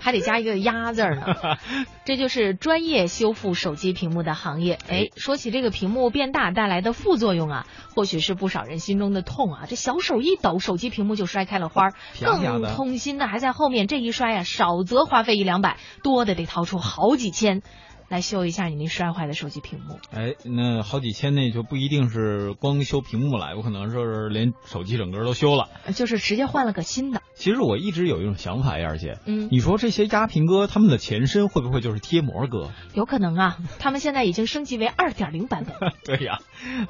[0.00, 1.56] 还得加一个“压”字呢。
[2.04, 4.78] 这就是专业修复手机屏幕的行业。
[4.88, 9.64] 哎，说起这个屏幕变大带来的副作用啊，或许是不少人心中的痛啊。
[9.68, 11.92] 这小手一抖，手机屏幕就摔开了花。
[12.20, 17.62] 更痛心的还在后面，这一摔啊，少则花费一两百，多的得掏出好几千。
[18.08, 19.98] 来修一下你那摔坏的手机屏幕。
[20.12, 27.20] 哎，那好几千那就不一定是光修屏幕了，有可能说是连手机整个都修了，就是直接换了个新的。
[27.34, 32.70] 其实我一直有一种想法，燕儿姐，嗯，你说这些压屏哥他们的前身会不会就是贴膜哥？
[32.94, 35.92] 有可能啊，他们现在已经升级为二点零版本。
[36.04, 36.38] 对呀，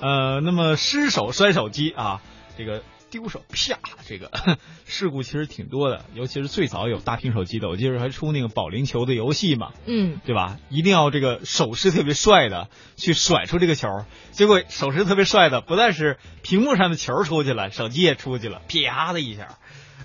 [0.01, 2.21] 呃，那么失手摔手机啊，
[2.57, 2.83] 这个。
[3.11, 4.31] 丢手啪，这个
[4.85, 10.59] 事故其实挺多的，尤其是最早有大屏手机的，我记得还出那个保龄球的游戏嘛，嗯，对吧？
[10.71, 13.89] 一定要这个手势特别帅的去甩出这个球，
[14.33, 19.59] 结果手势特别帅的不但是屏幕上的球出去了，手机也出去了，啪的一下，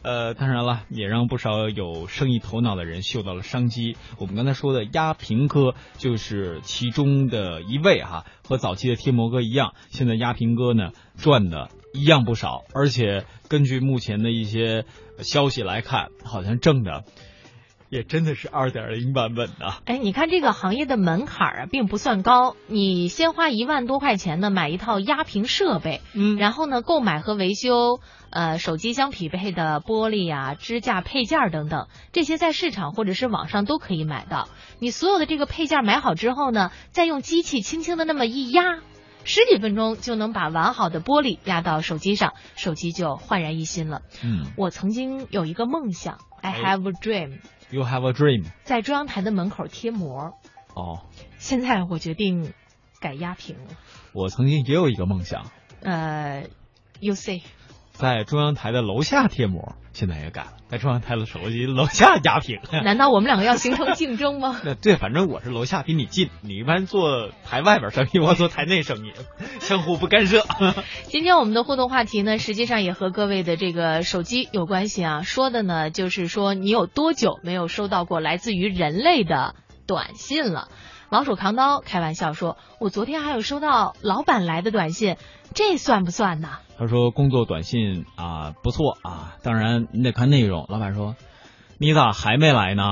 [0.03, 3.97] 呃，当然了，也让不少有生意头脑的人嗅到了商机。
[4.17, 11.69] 我们刚才说的压平哥就是其中的一位哈，和早期的贴膜哥一样，现在压平哥呢赚的。
[11.93, 14.85] 一样不少，而且根据目前的一些
[15.19, 17.03] 消息来看，好像挣的
[17.89, 19.73] 也真的是二点零版本的。
[19.83, 27.99] 哎，你看这个行业的门槛啊，并不算高，你先花一万多块钱呢买一套压屏设备，嗯，然后呢购买和维修
[28.29, 34.47] 呃手机相匹配的玻璃啊、支架配件等等，这些在市场或者是网上都可以买到。
[34.79, 38.79] 你所有的这个配件买好之后呢，再用机器轻轻的那么一压。
[39.23, 44.01] 十几分钟就能把完好的玻璃压到手机上，手机就焕然一新了。
[44.23, 47.39] 嗯，我曾经有一个梦想，I have a dream。
[47.69, 48.45] You have a dream。
[48.63, 50.33] 在中央台的门口贴膜。
[50.73, 51.05] 哦。
[51.37, 52.53] 现在我决定
[52.99, 53.71] 改压屏了。
[54.13, 55.51] 我曾经也有一个梦想。
[55.81, 56.47] 呃
[56.99, 57.41] ，You see。
[57.93, 62.61] 在中央台的楼下贴膜，现在也改了，在中央台的手机楼下压屏。
[62.85, 64.61] 难道我们两个要形成竞争吗？
[64.63, 69.11] 那对，反正我是楼下比你近，你一般做台外边生意，我做台内生意，
[69.59, 70.45] 相互不干涉。
[71.09, 75.23] 今天我们的互动话题呢，实际上也和各位的这个手机有关系啊。
[75.23, 79.55] 说的呢，就是说你有多久没有收到过来自于人类的
[79.85, 80.69] 短信了？
[81.09, 85.17] 老鼠扛刀开玩笑说：“我昨天还有收到老板来的短信，
[85.53, 91.15] 这算不算呢？”他说：“工作短信啊不错啊，当然你得看内容。”老板说
[91.77, 92.83] ：“你咋还没来呢？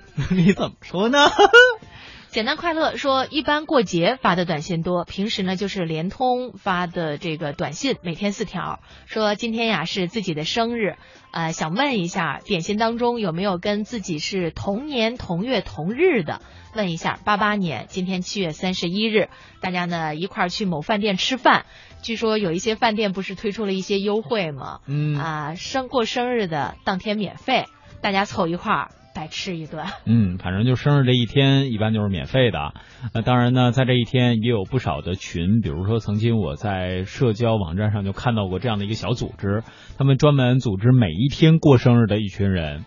[0.30, 1.18] 你怎么说呢？”
[2.30, 8.80] 简单快乐说，一般过节发的短信多，平时呢就是联通发的这个短信，每天四条。
[9.06, 10.96] 说今天呀是自己的生日，
[11.30, 16.40] 呃，想问一下，点心当中有没有跟自己是同年同月同日的？
[16.74, 19.28] 问一下，八八年今天七月三十一日，
[19.60, 21.66] 大家呢一块儿去某饭店吃饭，
[22.04, 24.80] 据说有一些饭店不是推出了一些优惠吗？
[24.86, 27.64] 嗯啊，生过生日的当天免费，
[28.02, 28.90] 大家凑一块儿。
[29.16, 32.74] 白吃一顿，嗯，反正就生日这一天，一般就是免费的。
[33.14, 39.62] 那当然呢，在这一天也有不少的群，比如说曾经我在社交网站上就看到过这样的一个小组织，
[39.96, 42.84] 他们专门组织每一天过生日的一群人，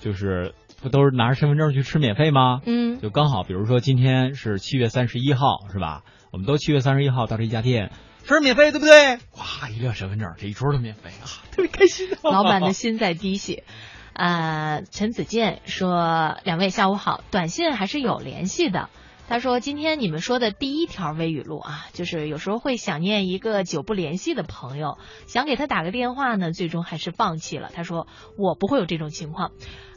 [0.00, 2.62] 就是不都是拿着身份证去吃免费吗？
[2.64, 6.00] 嗯，就刚好，比如说今天是七月三十一号，是吧？
[6.32, 7.90] 我们都七月三十一号到这一家店，
[8.24, 9.18] 生日免费，对不对？
[9.36, 12.18] 哇，一亮身份证，这一桌都免费啊， 特别开心、啊。
[12.30, 13.64] 老板的心在滴血。
[14.12, 18.90] 呃，陈子健说：“两位下午好，短信还是有联系的。”
[19.28, 29.52] 他说：“今天你们说的第一条微语录啊，就是有时候会想念一个久不联系的朋友，想给他打个电话呢，最终还是放弃了。”他说：“我不会有这种情况，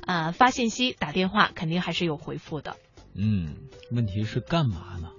[0.06, 2.76] 呃，发信息、打电话肯定还是有回复的。”
[3.18, 3.56] 嗯，
[3.92, 5.10] 问题是干嘛呢？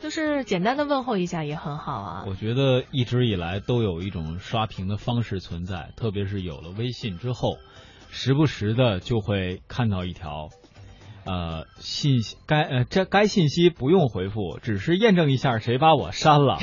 [0.00, 2.24] 就是简单的问候一下也很好啊。
[2.26, 7.58] 我觉得一直以来都有一种刷屏的方式存在，特别是有了微信之后。
[8.12, 10.48] 时不时的就会看到一条，
[11.24, 16.58] 呃，信息该呃这该信息不用回复，只是验证一下谁把我删了。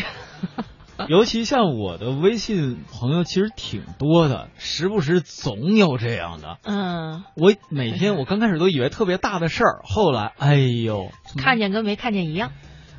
[1.08, 6.58] 尤其像我的微信朋友其实挺多的，时不时总有这样的。
[6.64, 12.52] 嗯，我每天我刚开始都以为特别大的事儿，后来哎呦，看见跟没看见一样。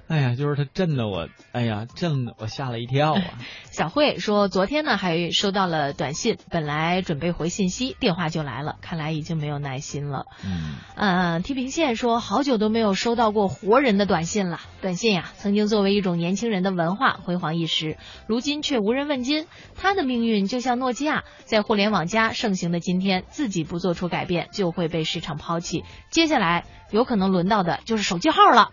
[0.09, 3.23] 哎呀，就是他震的我，哎呀，震的我吓了一跳啊！
[3.71, 10.25] 小慧说，昨天呢还收到了短信，本来准备回信息，电话就来了，看来已经没有耐心了。
[10.47, 14.61] 嗯，呃，地平线说，好久都没有收到过活人的短信了。
[14.81, 19.47] 短信呀，曾经作为一种年轻人的文化辉煌一时，如今却无人问津。
[19.77, 25.85] 他的命运就像诺基亚，在互联网加盛行的今天，自己不做出改变，就会被市场抛弃。
[26.09, 28.71] 接下来有可能轮到的就是手机号了。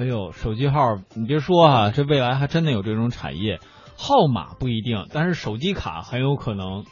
[0.00, 3.60] 哎呦，手机号，你别说啊，这未来还真的有这种产业，
[3.98, 6.86] 号码不一定，但是手机卡很有可能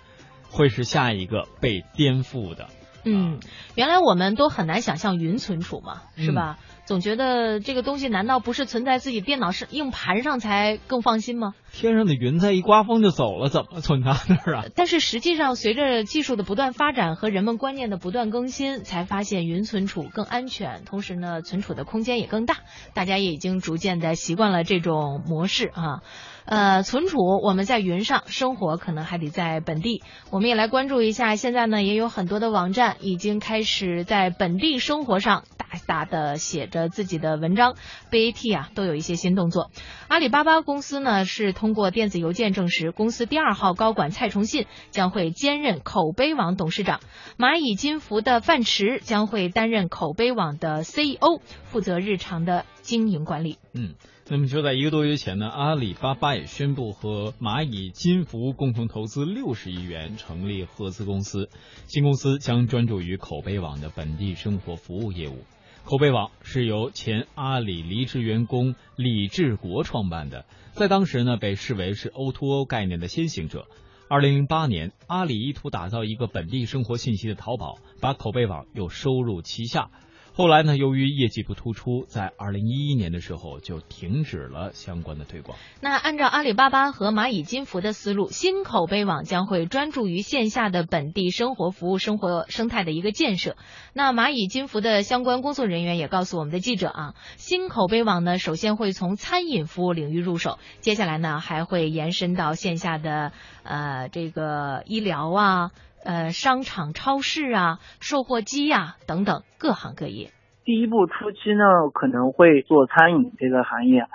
[0.50, 2.68] 会是下一个被颠覆的。
[3.06, 3.40] 嗯，
[3.74, 6.58] 原来我们都很难想象云存储嘛，是吧？
[6.60, 11.52] 嗯、总觉得这个东西难道不是存在自己电脑上硬盘上才更放心吗？
[11.70, 14.64] 天上的云彩一刮风就走了，怎么存它那儿啊？
[14.74, 22.56] 但是实际上，随着技术的不断发展和人们观念的不断更新，才发现云存储更安全，同时呢，存储的空间也更大。
[22.94, 26.00] 大家也已经逐渐的习惯了这种模式啊。
[26.46, 30.02] 呃，存储我们在云上，生活可能还得在本地。
[30.30, 37.74] 我们也来关注一下，现在呢也有很多的网站已经开始在本地生活上大大的写着自己的文章
[38.12, 39.72] ，BAT 啊都有一些新动作。
[40.06, 47.00] 阿里巴巴公司呢是通过电子邮件证实，公司第二号高管蔡崇信将会兼任口碑网董事长，
[47.36, 53.58] 蚂蚁金服的范驰将会担任口碑网的 CEO，负责日常的经营管理。
[53.72, 53.94] 嗯。
[54.30, 61.48] 那么就在一个多月前呢，阿里巴巴也宣布和蚂蚁金服共同投资六十亿元，成立合资公司。
[61.86, 65.44] 新公司将专注于口碑网的本地生活服务业务。
[65.88, 73.66] 口碑网是由前阿里离职员工李志国创办的，在当时呢被视为是 O2O 概念的先行者。
[74.06, 79.90] 二零零八年，阿里意图打造一个本地生活信息的淘宝，把口碑网又收入旗下。
[80.38, 85.58] 后来呢，由于业绩不突出，在二零一一年的时候就停止了相关的推广。
[85.80, 93.56] 那按照阿里巴巴和蚂蚁金服的思路，新口碑网将会专注于线下的本地生活服务、生活生态的一个建设。
[93.92, 103.32] 那蚂蚁金服的相关工作人员也告诉我们的记者啊，新口碑网呢，首先会从餐饮服务领域入手，接下来呢，还会延伸到线下的
[103.64, 105.72] 呃这个医疗啊。
[106.04, 110.30] 呃，商场、超市啊，售货机呀，等等各行各业。
[110.64, 114.06] 第一步初期呢，可能会做餐饮这个行业，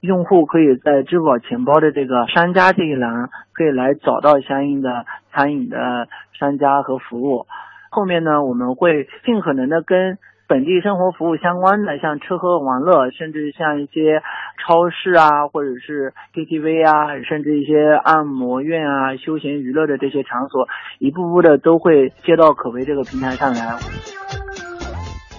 [0.00, 6.08] 用户可以在支付宝钱包的这个商家这一栏，可以来找到相应的餐饮的
[6.38, 7.46] 商家和服务。
[7.90, 10.18] 后面呢，我们会尽可能的跟。
[10.48, 14.22] 本地生活服务相关的，像吃喝玩乐，甚至像一些
[14.64, 20.66] 超市啊，或者是 KTV 啊，甚至一些按摩院啊、休闲娱乐的这些场所，
[21.00, 23.78] 一步步的都会接到可为这个平台上来。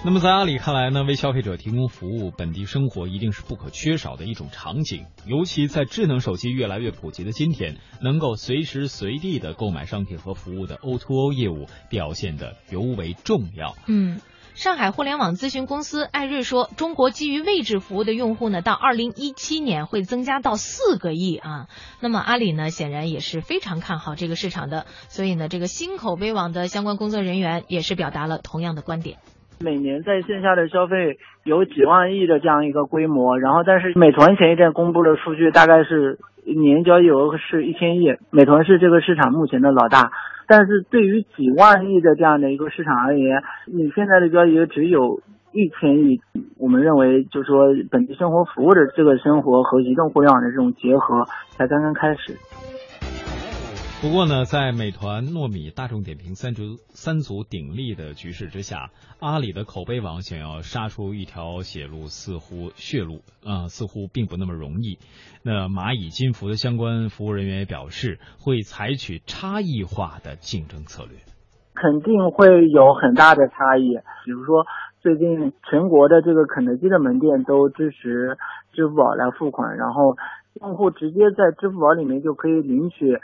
[0.04, 5.06] 那么在阿里看来呢，为消费者提供服务，本地生活一定是不可缺少的一种场景。
[5.26, 13.74] 尤其在智能手机越来越普及的今天，能够随时随地的购买商品和服务的 O2O 业务表现的尤为重要。
[13.88, 14.20] 嗯。
[14.60, 21.64] 上海互联网咨询公司艾瑞说，中国基于位置服务的用户呢，到二零一七年会增加到四个亿啊。
[22.02, 29.16] 那么阿里呢，显然也是非常看好这个市场的，所以呢，这个新口碑网的相关工作人员也是表达了同样的观点。
[29.64, 40.12] 每年在线下的消费有几万亿的这样一个规模，然后但是美团前一阵公布的数据大概是年交易额是一千亿，美团是这个市场目前的老大。
[40.50, 45.20] 但是对于几万亿的这样的一个市场而言，你现在的交易额只有
[45.52, 46.20] 一千亿，
[46.58, 52.34] 我们认为就是说本地生活服务的这个生活和移动互联网的这种结合才刚刚开始。
[54.02, 58.88] 不过呢，在美团、糯米、大众点评三足三足鼎立的局势之下，
[59.20, 64.96] 阿里的口碑网想要杀出一条血路，似乎血路啊，似乎并不那么容易。
[65.44, 71.18] 那蚂蚁金服的相关服务人员也表示，会采取差异化的竞争策略。
[71.74, 74.64] 肯定会有很大的差异，比如说
[75.02, 78.38] 最近全国的这个肯德基的门店都支持
[78.72, 80.16] 支付宝来付款，然后
[80.62, 83.20] 用户直接在支付宝里面就可以领取。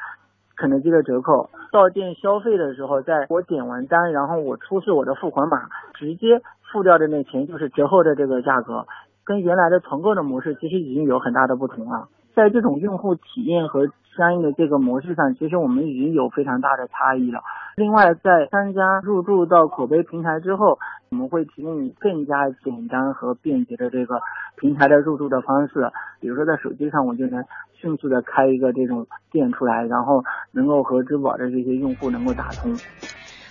[0.57, 6.41] 肯德基的折扣，到店消费的时候，在我点完单，然后我出示我的付款码，直接
[6.73, 8.87] 付掉的那钱就是折后的这个价格，
[9.25, 12.09] 跟原来的团购的模式其实已经有很大的不同了。
[12.35, 17.41] 在这种用户体验和相应的这个模式上，其实我们已经有非常大的差异了。
[17.77, 20.79] 另外，在商家入驻到口碑平台之后，
[21.11, 24.21] 我们会提供更加简单和便捷的这个
[24.57, 25.91] 平台的入驻的方式。
[26.21, 27.45] 比如说，在手机上我就能
[27.75, 32.73] 迅速的开一个这种店出来，然后能够和支付宝的这些用户能够打通。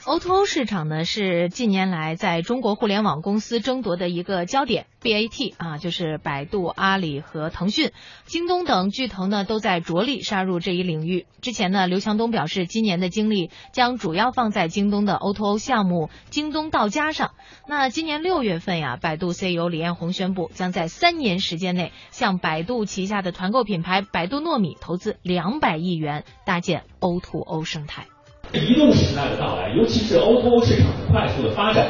[0.06, 7.90] O2O 市场呢是近年来在中国互联网公司争夺的一个焦点，BAT 啊就是百度、阿里和腾讯、
[8.26, 11.26] 京东等巨头呢都在着力杀入这一领域。
[11.42, 17.32] 之前呢，刘强东表示，今年的精力将主要放在京东的 O2O 项目“京东到家”上。
[17.68, 28.06] 那今年六月份呀，百度 CEO 李彦宏宣布，将在三年时间内向百度旗下的团购品牌百度糯米投资两百亿元，搭建 O2O 生态。
[28.54, 31.88] 移动时代的到来，尤其是 O2O 市场的快速的发展，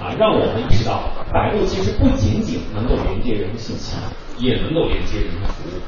[0.00, 3.96] 啊，让我们意识到，百度其实不仅仅能够连接人的信息，
[4.38, 5.80] 也能够连接人的服务。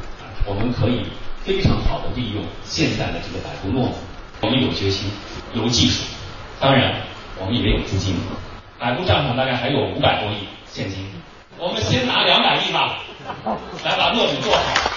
[0.46, 1.02] 我们可以
[1.44, 3.94] 非常好的利用现在的这个百度糯米，
[4.42, 5.10] 我们有决心，
[5.54, 6.04] 有技术，
[6.60, 7.02] 当然
[7.40, 8.14] 我们也有资金。
[8.78, 10.98] 百度账上大概还有五百多亿现金，
[11.58, 13.00] 我们先拿两百亿吧，
[13.84, 14.87] 来把糯米做好。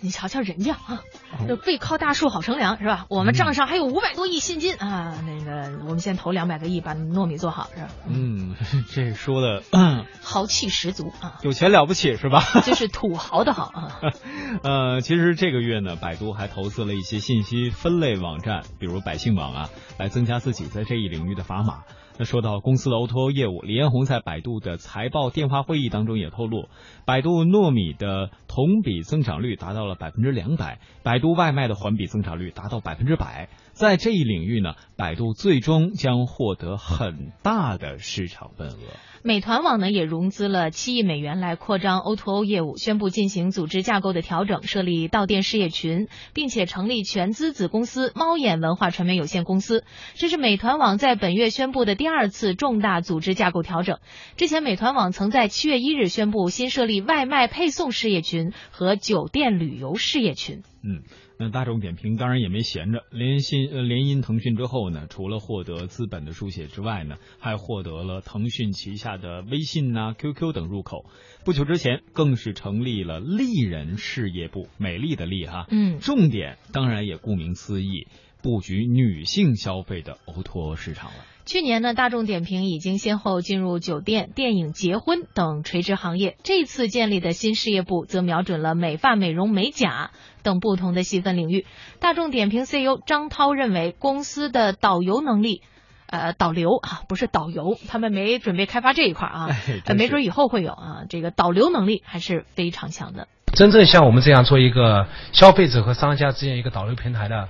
[0.00, 1.02] 你瞧瞧人家啊，
[1.48, 3.06] 就背靠大树好乘凉是吧？
[3.08, 7.88] 我们账上还有五百多亿现金啊，那个我们先投两百个亿把糯米做好是吧？
[8.08, 8.56] 嗯，
[8.90, 9.62] 这说的
[10.22, 12.42] 豪气十足啊，有钱了不起是吧？
[12.64, 14.00] 就是土豪的好啊。
[14.64, 21.82] 呃，其实这个月呢，百度还投资了一些信息分类网站，比如百姓网啊，来增加自己在这一领域的砝码。
[22.20, 26.68] 那说到公司的 O2O 业务，李彦宏在百度的财报电话会议当中也透露，
[27.06, 33.48] 百度糯米的同比增长率达到了百分之两百，百度外卖的环比增长率达到百分之百。
[33.72, 38.76] 在这一领域呢，百度最终将获得很大的市场份额。
[39.22, 49.84] 美团网呢也融资了七亿美元来扩张 O2O 业务，宣布进行组织架构的调整，设立到店事业群，并且成立全资子公司猫眼文化传媒有限公司。
[50.14, 53.98] 这是美团网在本月宣布的第二次重大组织架构调整。
[54.36, 60.62] 之前，美团网曾在七月一日宣布新设立外卖配送事业群和酒店旅游事业群。
[60.82, 61.02] 嗯。
[61.42, 71.06] 那大众点评当然也没闲着，联信呃联姻腾讯之后呢，除了获得资本的书写之外呢，还获得了腾讯旗下的微信呐、QQ 等入口。
[71.42, 78.06] 不久之前，更是成立了丽人事业部，美丽的丽哈，嗯，重点当然也顾名思义，
[78.42, 81.16] 布局女性消费的 O2O 市场了。
[81.46, 86.36] 去年呢，大众点评已经先后进入酒店、电影、结婚等垂直行业。
[86.44, 90.12] 这次建立的新事业部则瞄准了美发、美容、美甲
[90.44, 91.66] 等不同的细分领域。
[91.98, 95.62] 大众点评 CEO 张涛认为，公司的导游能力，
[96.06, 99.48] 呃，导流啊，不是导游，他们没准备开发这一块啊，
[99.86, 101.04] 哎没准以后会有啊。
[101.08, 103.26] 这个导流能力还是非常强的。
[103.54, 107.48] 真正像我们这样做一个消费者和商家之间一个导流平台的，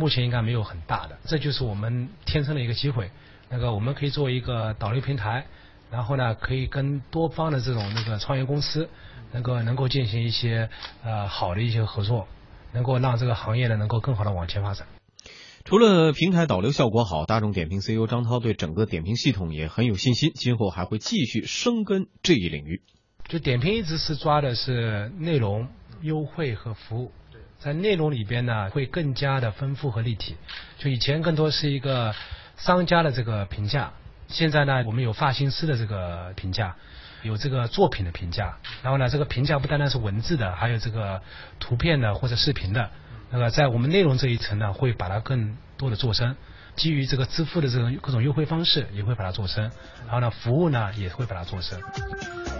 [0.00, 3.10] 目前应该没有很大的，这就是我们天生的一个机会。
[3.50, 5.44] 那个我们可以做一个导流平台，
[5.90, 8.88] 然后呢，可以跟多方的这种那个创业公司，
[9.32, 10.70] 能够能够进行一些
[11.04, 12.26] 呃好的一些合作，
[12.72, 14.86] 能够让这个行业呢能够更好的往前发展。
[15.64, 22.80] 除了平台导流效果好，大众点评 CEO 张涛对整个点评系统也很有信心，今后还会继续深耕这一领域。
[23.28, 25.68] 就点评一直是抓的是内容、
[26.00, 27.12] 优惠和服务，
[27.60, 30.36] 在内容里边呢会更加的丰富和立体。
[30.78, 32.14] 就以前更多是一个
[32.56, 33.92] 商家的这个评价，
[34.28, 36.74] 现在呢我们有发型师的这个评价，
[37.22, 41.20] 有这个作品的评价，然后呢这个评价不单单是文字的，还有这个
[41.58, 42.90] 图片的或者视频的。
[43.30, 46.34] 那个在我们内容这一层呢，会把它更多的做深，
[46.76, 49.70] 基于这个支付的这种各种优惠方式，也会把它做深，
[50.06, 51.80] 然后呢服务呢也会把它做深。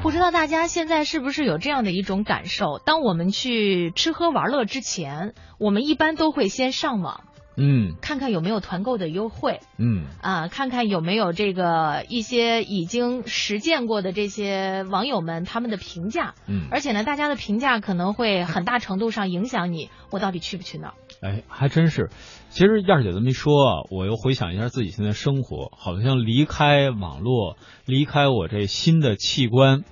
[0.02, 2.78] 不知道大家现在是不是有这样的一种感受？
[2.84, 7.24] 当我们去吃喝玩乐之前，我们一般都会先上网，
[7.56, 20.94] 嗯看看有没有团购的优惠，嗯啊，看看有没有这个一些已经实践过的这些网友们他们的评价，嗯而且呢，大家的评价可能会很大程度上影响你，我到底去不去那儿。
[21.20, 22.10] 哎，还真是。
[22.48, 29.84] 其实燕儿姐这么一说啊，我又回想一下自己现在生活，好像离开网络，离开我这新的器官，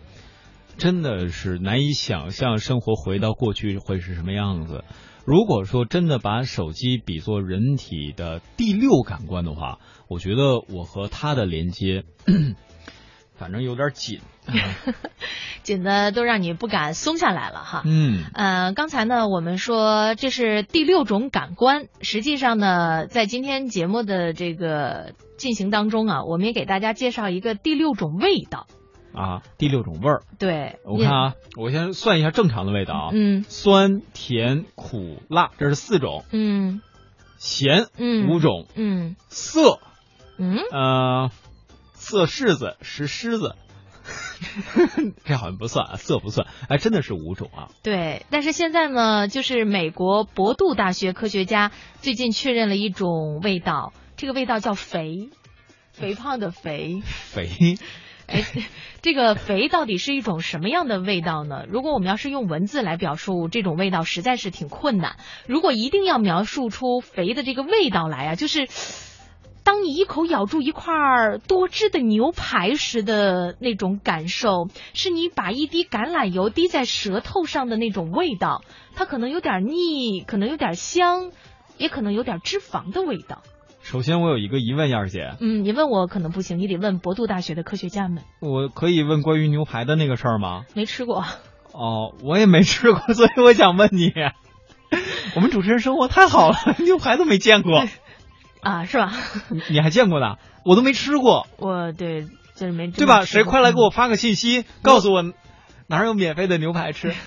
[0.79, 4.85] 真的是难以想象生活回到过去会是什么样子。
[5.27, 12.05] 如果说真的把手机比作人体的第六感官的话，我觉得我和它的连接，
[13.39, 14.21] 反正有点紧。
[15.63, 17.83] 紧的都让你不敢松下来了哈。
[17.85, 28.67] 嗯，呃，刚才呢，我们说这是第六种感官，实际上呢，在今天节目的这个进行当中啊，我们也给大家介绍一个第六种味道。
[29.15, 30.23] 啊，第六种味儿。
[30.39, 33.11] 对，我看啊，我先算一下正常的味道啊。
[33.13, 36.25] 嗯，酸、甜、苦、辣，这是四种。
[36.31, 36.81] 嗯，
[37.37, 38.69] 咸，嗯，五种。
[38.75, 39.81] 嗯，色，
[40.39, 41.31] 嗯，呃，
[42.09, 43.55] 涩柿子，石狮子。
[45.27, 47.69] 这好像不算啊，色不算，哎，真的是五种啊。
[47.83, 55.29] 对，但是现在呢，就是美国博杜大学科学家最近确认了一种味道，这个味道叫肥，
[55.93, 57.03] 肥胖的肥。
[57.05, 57.51] 肥。
[58.29, 58.45] 哎，
[59.01, 61.65] 这个肥到底是一种什么样的味道呢？
[61.67, 65.17] 如果我们要是用文字来表述这种味道，实在是挺困难。
[65.47, 68.67] 如果一定要描述出肥的这个味道来啊，就是
[69.69, 70.95] 当你一口咬住一块
[71.47, 78.63] 多汁的牛排时的那种感受，是你把一滴橄榄油滴在舌头上的那种味道。
[78.95, 81.33] 它可能有点腻，可能有点香，
[81.77, 83.43] 也可能有点脂肪的味道。
[83.83, 85.35] 首先，我有一个疑问，燕儿姐。
[85.39, 88.23] 嗯，你问我可能不行，你得问博度大学的科学家们。
[88.41, 90.65] 我可以问关于牛排的那个事儿吗？
[90.73, 91.27] 没吃过。
[91.75, 94.15] 哦，我也没吃过，所以我想问你。
[95.37, 97.85] 我们主持人生活太好了，牛排都没见过。
[98.63, 99.13] 啊，是吧？
[99.51, 100.37] 你你还见过呢？
[100.65, 101.47] 我都没吃过。
[101.59, 102.89] 我对，就是没。
[102.89, 103.25] 对吧？
[103.25, 105.23] 谁快来给我发个信息，告诉我
[105.87, 107.15] 哪儿有免费的牛排吃。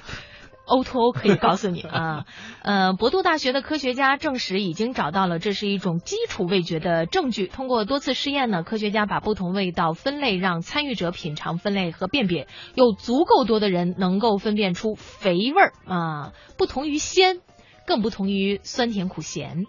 [0.63, 2.23] O to O 可以告诉你啊，
[2.61, 7.47] 呃，博杜大学的科学家证实已经找到了这是一种基础味觉的证据。
[7.47, 17.39] 通过多次试验呢，科学家把不同味道分类，让参与者品尝、分类和辨别，有足够多的人能够分辨出肥味儿啊，不同于鲜，
[17.85, 19.65] 更不同于酸甜苦咸。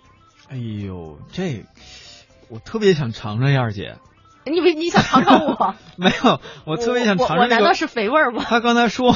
[0.53, 1.64] 哎呦，这
[2.48, 3.96] 我特别想尝尝，燕儿姐。
[4.45, 5.74] 你为你想尝尝我？
[5.97, 8.45] 没有，我特别想尝尝、这个、我难道是肥味儿吗？
[8.47, 9.14] 他刚才说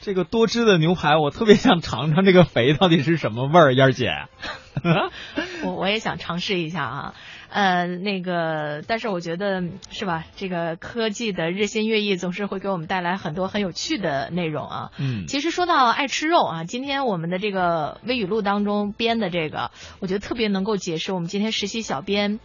[0.00, 4.10] 这个多汁的牛排，我特别想尝尝这个肥到底是什么味儿，燕儿姐。
[5.64, 7.14] 我我也想尝试一下啊，
[7.50, 10.24] 呃，那个，但是我觉得是吧？
[10.36, 14.90] 这个科技的日新月异，总是会给我们带来很多很有趣的内容啊。
[14.98, 22.38] 嗯，其实说到爱吃肉啊，今天我们的这个微语录当中编的这个，我觉得特别能够解释我们今天实习小编。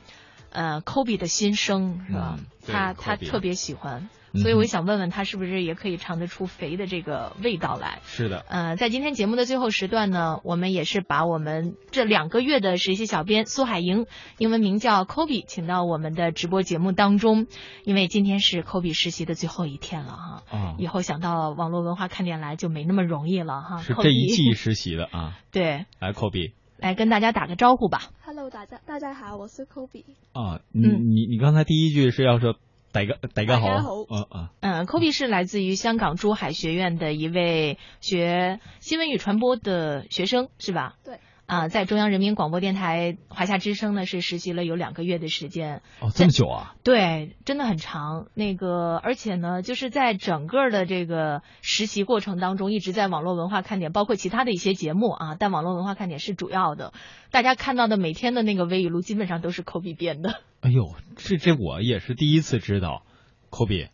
[0.55, 2.37] 呃，科比的心声是吧？
[2.39, 4.09] 嗯、他他特别喜欢。
[4.37, 7.99] 所以我想问问他是不是也可以尝得出肥的这个味道来。
[8.03, 17.47] 是的，呃，在今天节目的最后时段呢，我们也是把我们这两个月的实习小编苏海莹，英文名叫 Kobe，请到我们的直播节目当中，
[17.85, 20.43] 因为今天是 Kobe 实习的最后一天了哈。
[20.51, 23.77] 哦，以后想到网络文化看点来就没那么容易了哈。
[23.77, 25.39] 是这一季 实习的啊。
[25.53, 25.85] 对。
[25.99, 26.51] 来，Kobe。
[26.77, 28.11] 来跟大家打个招呼吧。
[28.25, 30.03] Hello，大家大家好，我是 Kobe。
[30.33, 32.55] 啊，你你你刚才第一句是要说
[32.91, 33.67] 大家大家好，
[34.09, 40.95] 嗯嗯嗯，Kobe 是来自于香港珠海学院的一位学新闻与传播的学生，是吧？
[41.03, 41.19] 对。
[41.45, 45.83] 啊，在中央人民广播电台华夏之声呢是实习了有两个月的时间。
[45.99, 46.75] 哦，这么久啊？
[46.83, 48.27] 对，真的很长。
[48.33, 56.93] 那个，而且呢，就是在整个的这个实习过程当中，一直在网络文化看点，包括其他的一些节目啊，但网络文化看点是主要的。
[57.29, 60.41] 大家看到的每天的那个微语录，基本上都是 Kobe 编的。
[60.61, 63.03] 哎呦，这这我也是第一次知道
[63.51, 63.89] ，Kobe，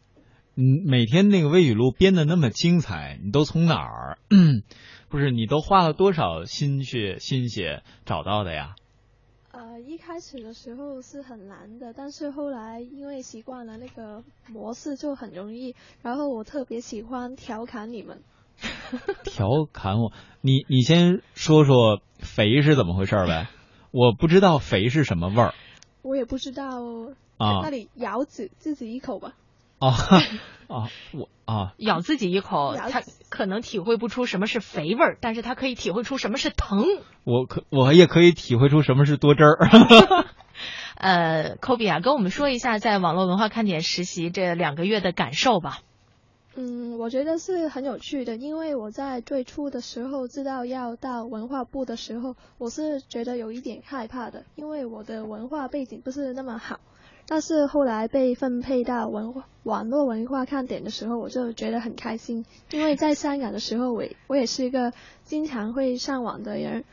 [0.55, 4.19] 嗯，每天那个微语录编的那么精彩，你都从哪儿？
[5.11, 8.75] 不是你都花了多少心血心血找到的呀？
[9.51, 15.75] 呃，一开始的时候是很难的，但是后来因为习惯了那个模式就很容易。
[16.01, 18.21] 然后我特别喜欢调侃你们。
[19.25, 20.13] 调侃我？
[20.39, 23.49] 你你先说说肥是怎么回事呗？
[23.91, 25.53] 我不知道肥是什么味儿。
[26.03, 26.79] 我也不知道。
[27.37, 27.59] 啊。
[27.61, 29.35] 那里咬自自己一口吧。
[29.81, 29.89] 啊
[30.71, 36.85] 啊，我啊，咬自己一口，他可能体会不出什么是肥味儿，但是他可以体会出什么是疼。
[37.25, 39.57] 我可我也可以体会出什么是多汁儿。
[40.95, 45.79] 呃，Kobe 啊，跟我们说一下在网络文化看点实习这两个月的感受吧。
[46.55, 56.79] 嗯，我觉得是很有趣的，因为我在最初的时候知道要到文化部的时候，我是觉得有一点害怕的，因为我的文化背景不是那么好。
[57.27, 64.91] 但是后来被分配到文化网络文化看点的时候，我就觉得很开心，因为在香港的时候，我我也是一个
[65.23, 66.83] 经常会上网的人。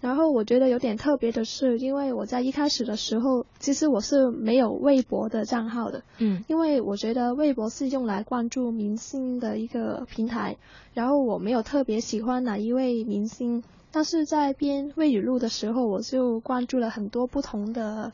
[0.00, 10.56] 然后我觉得有点特别的是，因为我在一开始的时候，其实我是没有微博的账号的，嗯，因为我觉得微博是用来关注明星的一个平台，
[10.94, 18.12] 然后我没有特别喜欢哪一位明星，但是在编微语录的时候，我就关注了很多不同的。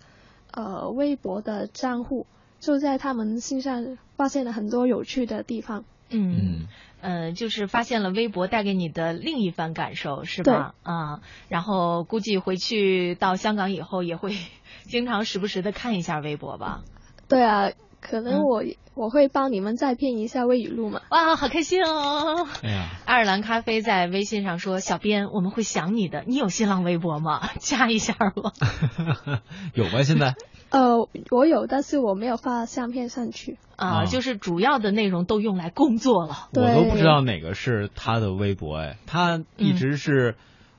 [0.54, 2.26] 呃，微博的账户
[2.60, 5.84] 就在他们身上发现了很多有趣的地方。
[6.10, 6.68] 嗯，
[7.00, 10.74] 呃，就是发现了微博带给你的另一番感受，是吧？
[10.82, 14.36] 啊，然后估计回去到香港以后也会
[14.84, 16.82] 经常时不时的看一下微博吧。
[17.26, 17.72] 对啊，
[18.06, 21.00] 可能我、嗯、我会帮你们再编一下微语录嘛。
[21.08, 22.46] 哇，好开心哦！
[22.62, 26.22] 哎呀，爱尔兰咖啡在微信上说：“小编，我们会想你的。
[26.26, 27.48] 你有新浪微博吗？
[27.60, 28.52] 加一下吧。
[29.72, 30.02] ”有吗？
[30.02, 30.34] 现在？
[30.68, 36.48] 呃，我有，但是我没有发相片上去啊、呃，就是主要的内容都用来工作了。
[36.52, 40.34] 我都不知道哪个是他的微博，哎，他一直是、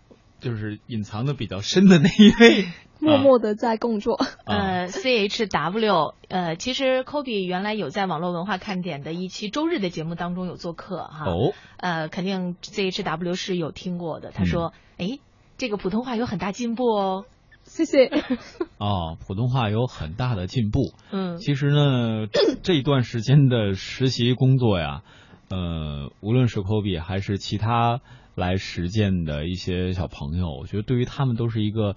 [0.09, 2.67] 嗯、就是隐藏的比较深的那一位，
[2.99, 4.15] 默默的在工作。
[4.45, 11.25] 啊、呃，C H W，呃，其实 Kobe 原来有在网络文化看点的一期周日的节目当中有做客哈。
[11.25, 11.53] 哦。
[11.77, 14.31] 呃，肯定 C H W 是有听过的。
[14.31, 15.19] 他说：“哎、嗯，
[15.57, 17.25] 这个普通话有很大进步哦。”
[17.63, 18.11] 谢谢。
[18.77, 20.93] 哦，普通话有很大的进步。
[21.11, 22.27] 嗯，其实呢，
[22.61, 25.01] 这一段时间的实习工作呀，
[25.49, 28.01] 呃，无论是 Kobe 还是其他
[28.35, 31.95] 来实践的一些小朋友，我觉得对于他们都是一个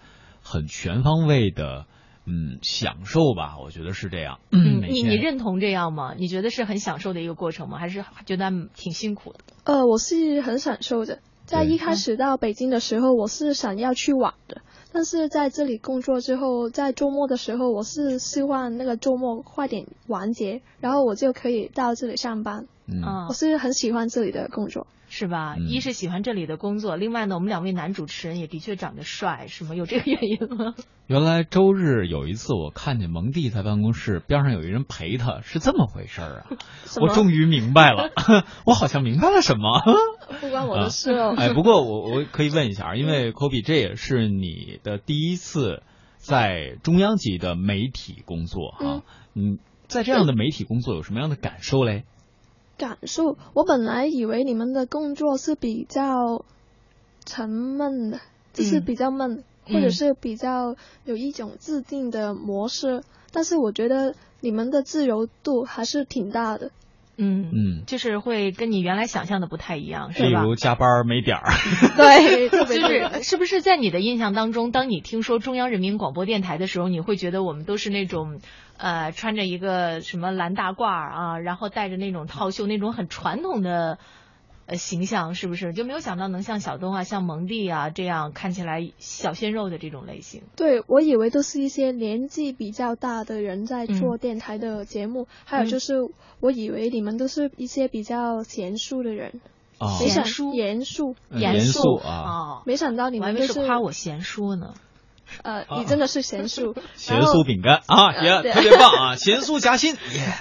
[0.50, 1.84] 很全方位的，
[2.24, 3.58] 嗯，享受吧。
[3.62, 4.38] 我觉得是这样。
[4.50, 6.14] 嗯，你你认同这样吗？
[6.16, 7.78] 你觉得是很享受的一个过程吗？
[7.78, 9.40] 还是觉得挺辛苦的？
[9.64, 11.18] 呃，我是很享受的。
[11.44, 14.62] 在一开始到北京的时候，我是想要去玩的。
[14.90, 22.66] 但是在这里工作之后，在周末的时候，我是希望那个周末快点完结，然后我就可以到这里上班。
[22.90, 25.54] 嗯，我是很喜欢这里的工作，是吧？
[25.58, 29.74] 嗯、一是喜欢这里的工作，另外呢，我们两位男主持人也的确长得帅，是吗？
[29.74, 30.74] 有这个原因吗？
[31.06, 36.46] 原来周日有一次，我看见蒙蒂在办公室边上有一人陪他，是这么回事儿啊！
[37.00, 38.10] 我终于明白了，
[38.64, 39.82] 我好像明白了什么。
[40.40, 41.30] 不关我的事哦。
[41.30, 45.82] 啊、哎，不过我我可以问一下，因为 Kobe 这也是你的第一次
[46.16, 49.02] 在中央级的媒体工作哈，
[49.34, 52.04] 嗯，在这样的媒体工作有什么样的感受嘞？
[52.78, 56.44] 感受，我本来以为你们的工作是比较
[57.26, 58.20] 沉闷的，
[58.54, 63.02] 就是比较闷，嗯、或者是比较有一种制定的模式，
[63.32, 66.70] 但是我觉得你们的自由度还是挺大的。
[67.18, 67.50] 嗯。
[67.52, 70.42] 嗯，就是会跟你原来想象的不太一样，是吧？
[70.42, 71.50] 如加班没点儿，
[71.96, 78.40] 对，就是是不是在你的印象当中，当你听说中央人民广播电台的时候，你会觉得我们都是那种
[78.76, 83.98] 呃穿着一个什么蓝大褂儿啊，然后戴着那种套袖那种很传统的
[84.68, 85.72] 呃形象，是不是？
[85.72, 90.42] 就没有想到能像小东啊、像蒙蒂啊这样看起来小鲜肉的这种类型。
[90.56, 95.94] 对，我以为都是一些年纪比较大的人在做电台的节目，还有就是
[96.40, 99.40] 我以为你们都是一些比较贤淑的人。
[99.78, 104.74] 哦没想贤淑严肃，嗯严肃啊哦，没想到你们都为是夸我贤淑呢。
[105.42, 110.34] 呃，你真的是贤淑， 贤淑饼干啊，呃也对特别棒啊，贤淑夹心， 耶！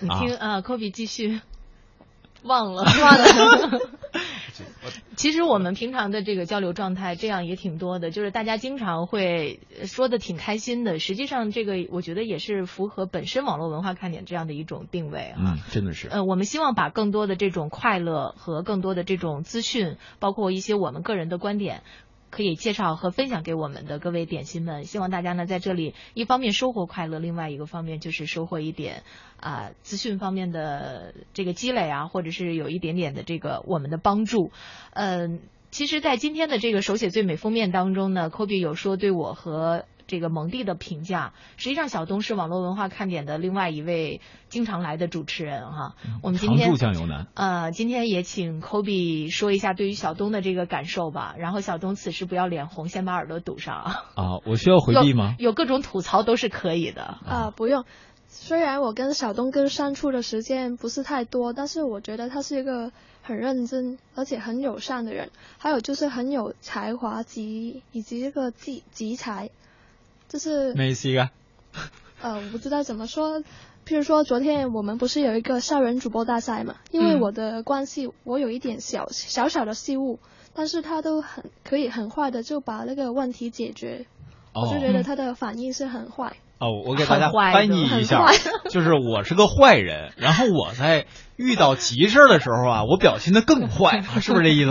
[0.00, 1.40] 你听啊，科比继续。
[2.42, 3.80] 忘了，忘了。
[5.16, 10.98] 其实我们平常的这个交流状态，这样也挺多的，就是大家经常会说的挺开心的。
[10.98, 15.36] 实际上，这个我觉得也是符合本身网络文化看点这样的一种定位啊。
[15.38, 16.08] 嗯，真的是。
[16.08, 21.82] 呃，我们希望把更多的这种快乐和更多的这种资讯，包括一些我们个人的观点。
[22.30, 29.02] 可以介绍和分享给我们的各位点心们，希望大家呢在这里一方面收获快乐，另外一个方面就是收获一点
[29.40, 34.50] 啊、资讯方面的这个积累啊，或者是有一点点的这个我们的帮助。
[34.92, 41.32] 嗯、其实，在今天的这个手写最美封面当中呢科比有说对我和这个蒙蒂的评价。
[41.56, 45.94] 实际上，小东是网络文化看点的另外一位经常来的主持人哈。
[46.22, 47.28] 我们酱油男。
[47.34, 51.36] 呃，今天也请 Kobe 说一下对于小东的这个感受吧。
[51.38, 53.92] 然后小东此时不要脸红，先把耳朵堵上啊。
[54.16, 55.36] 啊，我需要回避吗？
[55.38, 57.02] 有有各种吐槽都是可以的。
[57.02, 57.84] 啊，不用。
[58.30, 62.92] 虽然我跟小东哥相处的时间不是太多，但是我觉得他是一个
[63.22, 69.50] 很认真而且很友善的人，还有就是很有才华及以及这个集集才，
[70.28, 71.30] 就是没事噶。
[72.22, 73.40] 呃，我不知道怎么说。
[73.86, 76.74] 譬如说，昨天我们不是有一个校园主播大赛嘛？
[76.90, 80.18] 因为嗯我的关系，我有一点小小小的失误，
[80.54, 84.04] 但是他都很可以很快的就把那个问题解决，
[84.52, 86.36] 哦我就觉得他的反应是很坏。
[86.58, 88.26] 哦，我给大家翻译一下，
[88.68, 91.06] 就是我是个坏人，然后我在
[91.36, 94.70] 遇到急事儿的时候啊，我表现的更坏，是不是这意思？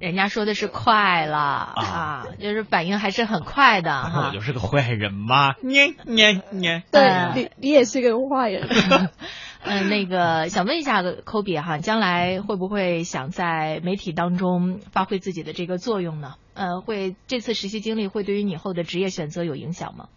[0.00, 4.30] 呃，人家说的是快了啊，就是反应还是很快的我。
[4.32, 6.82] 就是个坏人嘛， 捏捏捏。
[6.90, 8.68] 对呃你，你也是个坏人。
[9.64, 16.34] 嗯、那个想问一下科比哈，将来会不会想在媒体当中发挥自己的这个作用呢？
[16.54, 20.08] 呃，会这次实习经历会对于你以后的职业选择有影响吗？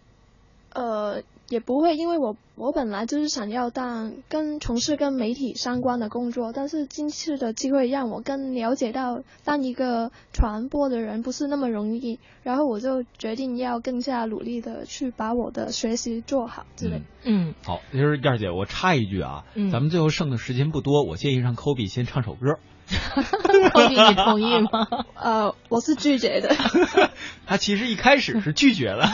[0.72, 17.02] 呃，也不会，因为我我本来就是想要当跟从事跟媒体相关的工作，但是今次的机会让我更了解到当一个传播的人不是那么容易，然后我就决定要更加努力的去把我的学习做好之类。
[17.24, 22.58] 嗯，好，就是燕儿姐，我插一句啊，嗯咱们最后剩的时间不多，我建议让 Kobe 先唱首歌。
[23.72, 24.86] 科比，你同意吗？
[25.14, 26.54] 呃，我是拒绝的。
[27.46, 29.08] 他其实一开始是拒绝了。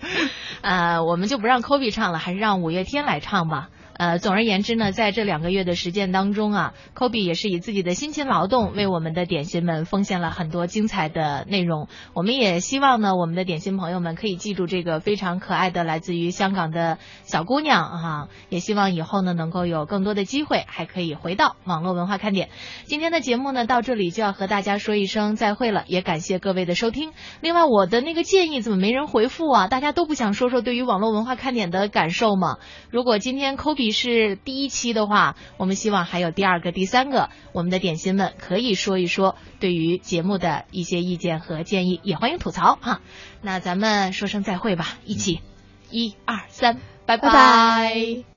[0.60, 3.68] 呃，我们就不让 Kobe 唱了，还是让五月天来唱吧。
[3.98, 11.88] 呃，总而言之呢，在这两个月的实践当中啊，Kobe 也是以自己的辛勤劳动为我们的点心们奉献了很多精彩的内容。
[12.12, 22.50] 我们也希望呢，我们的点心朋友们可以记住这个非常可爱的来自于香港的小姑娘哈、也希望以后呢能够有更多的机会，还可以回到网络文化看点。
[22.84, 27.12] 今天的节目呢到这里就要和大家说一声再会了，也感谢各位的收听。
[27.40, 29.68] 另外，我的那个建议怎么没人回复啊？
[29.68, 32.58] 大家都不想说说对于网络文化看点的感受吗？
[32.90, 43.00] 如果今天 Kobe 是第一期的话，我们希望还有第二个、第三个，我们的点心们可以说一说对于节目的一些意见和建议，也欢迎吐槽哈。
[43.42, 45.40] 那咱们说声再会吧，一起，
[45.90, 48.26] 一二三，拜拜